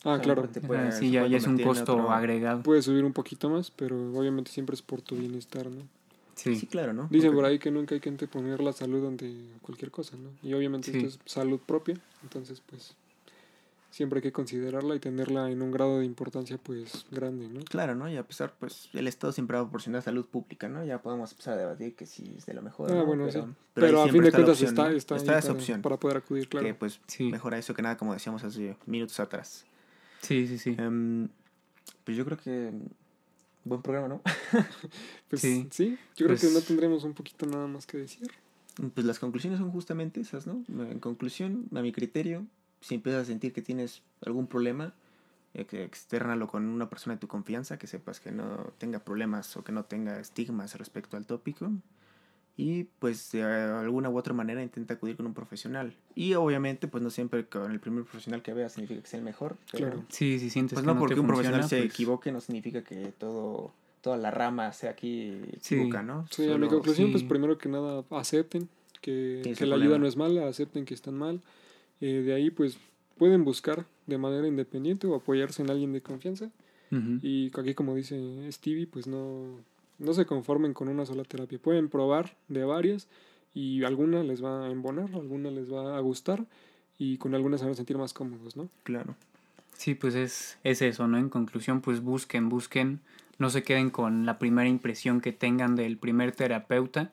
ah, 0.03 0.19
claro. 0.21 0.47
te 0.49 0.61
puede- 0.61 0.91
sí, 0.93 1.11
ya, 1.11 1.25
es 1.25 1.45
un 1.47 1.57
costo 1.59 1.93
otro- 1.93 2.11
agregado. 2.11 2.63
Puede 2.63 2.81
subir 2.81 3.03
un 3.03 3.13
poquito 3.13 3.49
más, 3.49 3.69
pero 3.71 3.95
obviamente 4.17 4.51
siempre 4.51 4.73
es 4.75 4.81
por 4.81 5.01
tu 5.01 5.15
bienestar, 5.15 5.69
¿no? 5.69 5.83
Sí. 6.35 6.55
Sí, 6.55 6.67
claro, 6.67 6.93
¿no? 6.93 7.07
Dicen 7.09 7.31
Porque- 7.31 7.35
por 7.35 7.45
ahí 7.45 7.59
que 7.59 7.69
nunca 7.69 7.95
hay 7.95 8.01
que 8.01 8.07
anteponer 8.09 8.61
la 8.61 8.71
salud 8.71 9.05
ante 9.05 9.29
cualquier 9.61 9.91
cosa, 9.91 10.15
¿no? 10.15 10.29
Y 10.41 10.53
obviamente 10.53 10.89
Sí. 10.91 10.97
esto 10.97 11.09
es 11.09 11.19
salud 11.25 11.59
propia, 11.65 11.99
entonces 12.23 12.61
pues 12.65 12.95
siempre 13.91 14.17
hay 14.19 14.21
que 14.23 14.31
considerarla 14.31 14.95
y 14.95 14.99
tenerla 14.99 15.49
en 15.51 15.61
un 15.61 15.71
grado 15.71 15.99
de 15.99 16.05
importancia 16.05 16.57
pues 16.57 17.05
grande, 17.11 17.47
¿no? 17.49 17.61
Claro, 17.61 17.95
¿no? 17.95 18.09
Y 18.09 18.17
a 18.17 18.23
pesar, 18.27 18.53
pues, 18.59 18.89
el 18.93 19.07
Estado 19.07 19.33
siempre 19.33 19.55
va 19.55 19.61
a 19.61 19.65
proporcionar 19.65 20.01
salud 20.01 20.25
pública, 20.25 20.69
¿no? 20.69 20.83
Ya 20.85 21.01
podemos 21.01 21.31
empezar 21.31 21.55
a 21.55 21.57
debatir 21.57 21.95
que 21.95 22.05
si 22.05 22.35
es 22.37 22.45
de 22.45 22.53
lo 22.53 22.61
mejor. 22.61 22.91
Ah, 22.91 22.95
¿no? 22.95 23.05
bueno, 23.05 23.25
pero, 23.27 23.45
sí. 23.45 23.51
pero 23.73 23.87
Pero, 23.87 24.01
a 24.01 24.07
fin 24.09 24.23
de 24.23 24.31
cuentas 24.31 24.49
opción, 24.61 24.69
está, 24.69 24.91
está, 24.91 25.15
Está 25.15 25.37
esa 25.39 25.47
para, 25.49 25.59
opción. 25.59 25.81
para 25.81 25.97
poder 25.97 26.17
acudir, 26.17 26.47
claro. 26.49 26.67
Que, 26.67 26.73
pues, 26.73 26.99
Sí. 27.07 27.29
mejora 27.31 27.57
eso 27.57 27.73
que 27.73 27.81
nada, 27.81 27.97
como 27.97 28.13
decíamos 28.13 28.43
hace 28.43 28.77
minutos 28.85 29.19
atrás. 29.19 29.65
Sí, 30.21 30.47
sí, 30.47 30.57
sí. 30.57 30.75
Em, 30.77 31.27
pues 32.03 32.15
yo 32.17 32.25
creo 32.25 32.37
que... 32.37 32.71
Buen 33.65 33.81
programa, 33.81 34.07
¿no? 34.07 34.21
Pues 35.29 35.41
Sí. 35.41 35.67
sí, 35.71 35.97
yo 36.15 36.25
creo 36.25 36.29
Pues- 36.29 36.41
que 36.41 36.53
no 36.53 36.61
tendremos 36.61 37.03
un 37.03 37.13
poquito 37.13 37.45
nada 37.45 37.67
más 37.67 37.85
que 37.85 37.97
decir. 37.97 38.29
Pues 38.93 39.05
las 39.05 39.19
conclusiones 39.19 39.59
son 39.59 39.71
justamente 39.71 40.21
esas, 40.21 40.47
¿no? 40.47 40.63
En 40.69 40.99
conclusión, 40.99 41.65
a 41.75 41.81
mi 41.81 41.91
criterio, 41.91 42.45
si 42.81 42.95
empiezas 42.95 43.23
a 43.23 43.25
sentir 43.25 43.53
que 43.53 43.61
tienes 43.61 44.01
algún 44.25 44.47
problema, 44.47 44.93
eh, 45.53 45.65
que 45.65 45.83
externalo 45.83 46.47
con 46.47 46.65
una 46.67 46.89
persona 46.89 47.15
de 47.15 47.19
tu 47.19 47.27
confianza, 47.27 47.77
que 47.79 47.87
sepas 47.87 48.19
que 48.19 48.31
no 48.31 48.71
tenga 48.77 48.99
problemas 48.99 49.55
o 49.57 49.63
que 49.63 49.71
no 49.71 49.83
tenga 49.85 50.19
estigmas 50.19 50.75
respecto 50.77 51.17
al 51.17 51.25
tópico. 51.25 51.71
y 52.61 52.83
pues 52.99 53.31
de 53.31 53.41
alguna 53.43 54.09
u 54.09 54.17
otra 54.17 54.33
manera 54.33 54.61
intenta 54.61 54.95
acudir 54.95 55.15
con 55.15 55.25
un 55.25 55.33
profesional. 55.33 55.95
Y 56.13 56.33
obviamente 56.33 56.89
pues 56.89 57.01
no 57.01 57.09
siempre 57.09 57.45
con 57.47 57.71
el 57.71 57.79
primer 57.79 58.03
profesional 58.03 58.41
que 58.41 58.53
vea 58.53 58.67
significa 58.67 58.99
que 59.01 59.07
sea 59.07 59.17
el 59.19 59.23
mejor. 59.23 59.55
Claro. 59.71 60.03
Sí, 60.09 60.39
si 60.39 60.49
sientes 60.49 60.73
Pues 60.73 60.83
que 60.83 60.87
no, 60.87 60.93
no 60.95 60.99
porque 60.99 61.15
te 61.15 61.21
un 61.21 61.27
profesional 61.27 61.61
funciona, 61.61 61.81
se 61.83 61.87
pues, 61.87 61.93
equivoque 61.95 62.33
no 62.33 62.41
significa 62.41 62.83
que 62.83 63.13
todo 63.17 63.71
toda 64.01 64.17
la 64.17 64.29
rama 64.29 64.73
sea 64.73 64.91
aquí 64.91 65.39
Sí. 65.61 65.75
equivoca, 65.75 66.03
¿no? 66.03 66.25
Sí, 66.31 66.43
a 66.43 66.57
mi 66.57 66.65
Solo- 66.65 66.67
conclusión, 66.69 67.11
pues 67.11 67.21
sí. 67.21 67.29
primero 67.29 67.57
que 67.57 67.69
nada, 67.69 68.03
acepten 68.11 68.67
que, 68.99 69.55
que 69.57 69.65
la 69.65 69.75
ayuda 69.77 69.97
no 69.97 70.05
es 70.05 70.17
mala, 70.17 70.45
acepten 70.49 70.83
que 70.83 70.93
están 70.95 71.13
mal. 71.13 71.41
Eh, 72.01 72.21
de 72.21 72.33
ahí, 72.33 72.49
pues, 72.49 72.77
pueden 73.17 73.43
buscar 73.43 73.85
de 74.07 74.17
manera 74.17 74.47
independiente 74.47 75.07
o 75.07 75.15
apoyarse 75.15 75.61
en 75.61 75.69
alguien 75.69 75.93
de 75.93 76.01
confianza. 76.01 76.49
Y 77.21 77.51
aquí, 77.55 77.75
como 77.75 77.93
dice 77.93 78.17
Stevie, 78.51 78.87
pues 78.87 79.05
no, 79.05 79.43
no 79.99 80.13
se 80.13 80.25
conformen 80.25 80.73
con 80.73 80.87
una 80.87 81.05
sola 81.05 81.23
terapia. 81.23 81.59
Pueden 81.59 81.87
probar 81.87 82.35
de 82.47 82.63
varias 82.63 83.07
y 83.53 83.83
alguna 83.83 84.23
les 84.23 84.43
va 84.43 84.65
a 84.65 84.71
embonar, 84.71 85.13
alguna 85.13 85.51
les 85.51 85.71
va 85.71 85.97
a 85.97 85.99
gustar 85.99 86.45
y 86.97 87.17
con 87.17 87.35
algunas 87.35 87.59
se 87.59 87.67
van 87.67 87.73
a 87.73 87.75
sentir 87.75 87.97
más 87.99 88.13
cómodos, 88.13 88.57
¿no? 88.57 88.69
Claro. 88.83 89.15
Sí, 89.77 89.93
pues 89.93 90.15
es, 90.15 90.57
es 90.63 90.81
eso, 90.81 91.07
¿no? 91.07 91.19
En 91.19 91.29
conclusión, 91.29 91.81
pues 91.81 92.01
busquen, 92.01 92.49
busquen, 92.49 93.01
no 93.37 93.49
se 93.51 93.61
queden 93.61 93.91
con 93.91 94.25
la 94.25 94.39
primera 94.39 94.67
impresión 94.67 95.21
que 95.21 95.31
tengan 95.31 95.75
del 95.75 95.97
primer 95.97 96.31
terapeuta. 96.31 97.11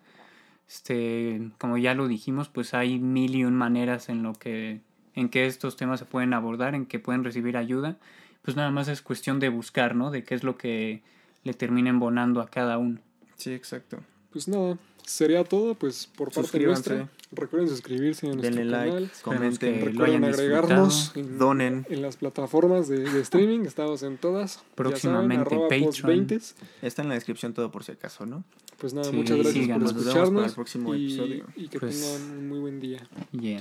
Este, 0.69 1.51
como 1.59 1.79
ya 1.79 1.95
lo 1.95 2.09
dijimos, 2.09 2.49
pues 2.49 2.75
hay 2.75 2.99
mil 2.99 3.35
y 3.35 3.45
un 3.45 3.55
maneras 3.55 4.09
en 4.09 4.23
lo 4.23 4.33
que, 4.33 4.81
en 5.15 5.29
que 5.29 5.47
estos 5.47 5.77
temas 5.77 6.01
se 6.01 6.07
pueden 6.07 6.35
abordar, 6.35 6.75
en 6.75 6.87
que 6.87 6.99
pueden 6.99 7.25
recibir 7.25 7.57
ayuda. 7.57 7.97
Pues 8.43 8.57
nada 8.57 8.71
más 8.71 8.89
es 8.89 9.03
cuestión 9.03 9.41
de 9.41 9.49
buscar, 9.49 9.95
¿no? 9.95 10.11
De 10.11 10.25
qué 10.25 10.35
es 10.35 10.45
lo 10.45 10.57
que 10.57 11.03
le 11.45 11.55
termina 11.55 11.91
embonando 11.91 12.41
a 12.41 12.49
cada 12.49 12.79
uno. 12.79 13.01
Sí, 13.37 13.53
exacto. 13.53 13.99
Pues 14.33 14.49
nada, 14.49 14.79
sería 15.05 15.45
todo, 15.45 15.75
pues 15.75 16.07
por 16.17 16.33
parte 16.33 16.59
nuestra. 16.61 17.09
Recuerden 17.33 17.69
suscribirse 17.69 18.27
a 18.27 18.35
nuestro 18.35 18.55
Denle 18.55 18.65
like, 18.71 18.89
canal. 18.91 19.11
Que 19.11 19.23
comenten, 19.23 19.85
Recuerden 19.85 20.25
agregarnos 20.25 21.13
en, 21.17 21.39
donen. 21.39 21.87
en 21.91 22.01
las 22.03 22.17
plataformas 22.17 22.87
de, 22.89 23.01
de 23.01 23.21
streaming, 23.21 23.61
estamos 23.67 24.03
en 24.05 24.17
todas. 24.17 24.63
Próximamente 24.77 25.51
saben, 25.51 25.69
Patreon. 25.91 25.91
post20s. 26.29 26.55
Está 26.83 27.03
en 27.03 27.09
la 27.09 27.15
descripción 27.15 27.53
todo 27.53 27.71
por 27.73 27.83
si 27.83 27.93
acaso, 27.93 28.27
¿no? 28.27 28.45
Pues 28.79 28.95
nada, 28.95 29.11
Sí, 29.11 29.17
muchas 29.17 29.39
gracias 29.39 29.55
síganos. 29.55 29.93
por 29.93 30.05
Nos 30.05 30.15
vemos 30.15 30.15
para 30.15 30.21
el 30.23 30.29
escucharnos 30.47 30.55
próximo 30.55 30.95
y, 30.95 31.05
episodio. 31.07 31.47
y 31.57 31.69
que 31.69 31.81
Pues- 31.81 32.01
tengan 32.01 32.39
un 32.39 32.49
muy 32.49 32.59
buen 32.61 32.79
día. 32.81 33.09
Yeah. 33.33 33.55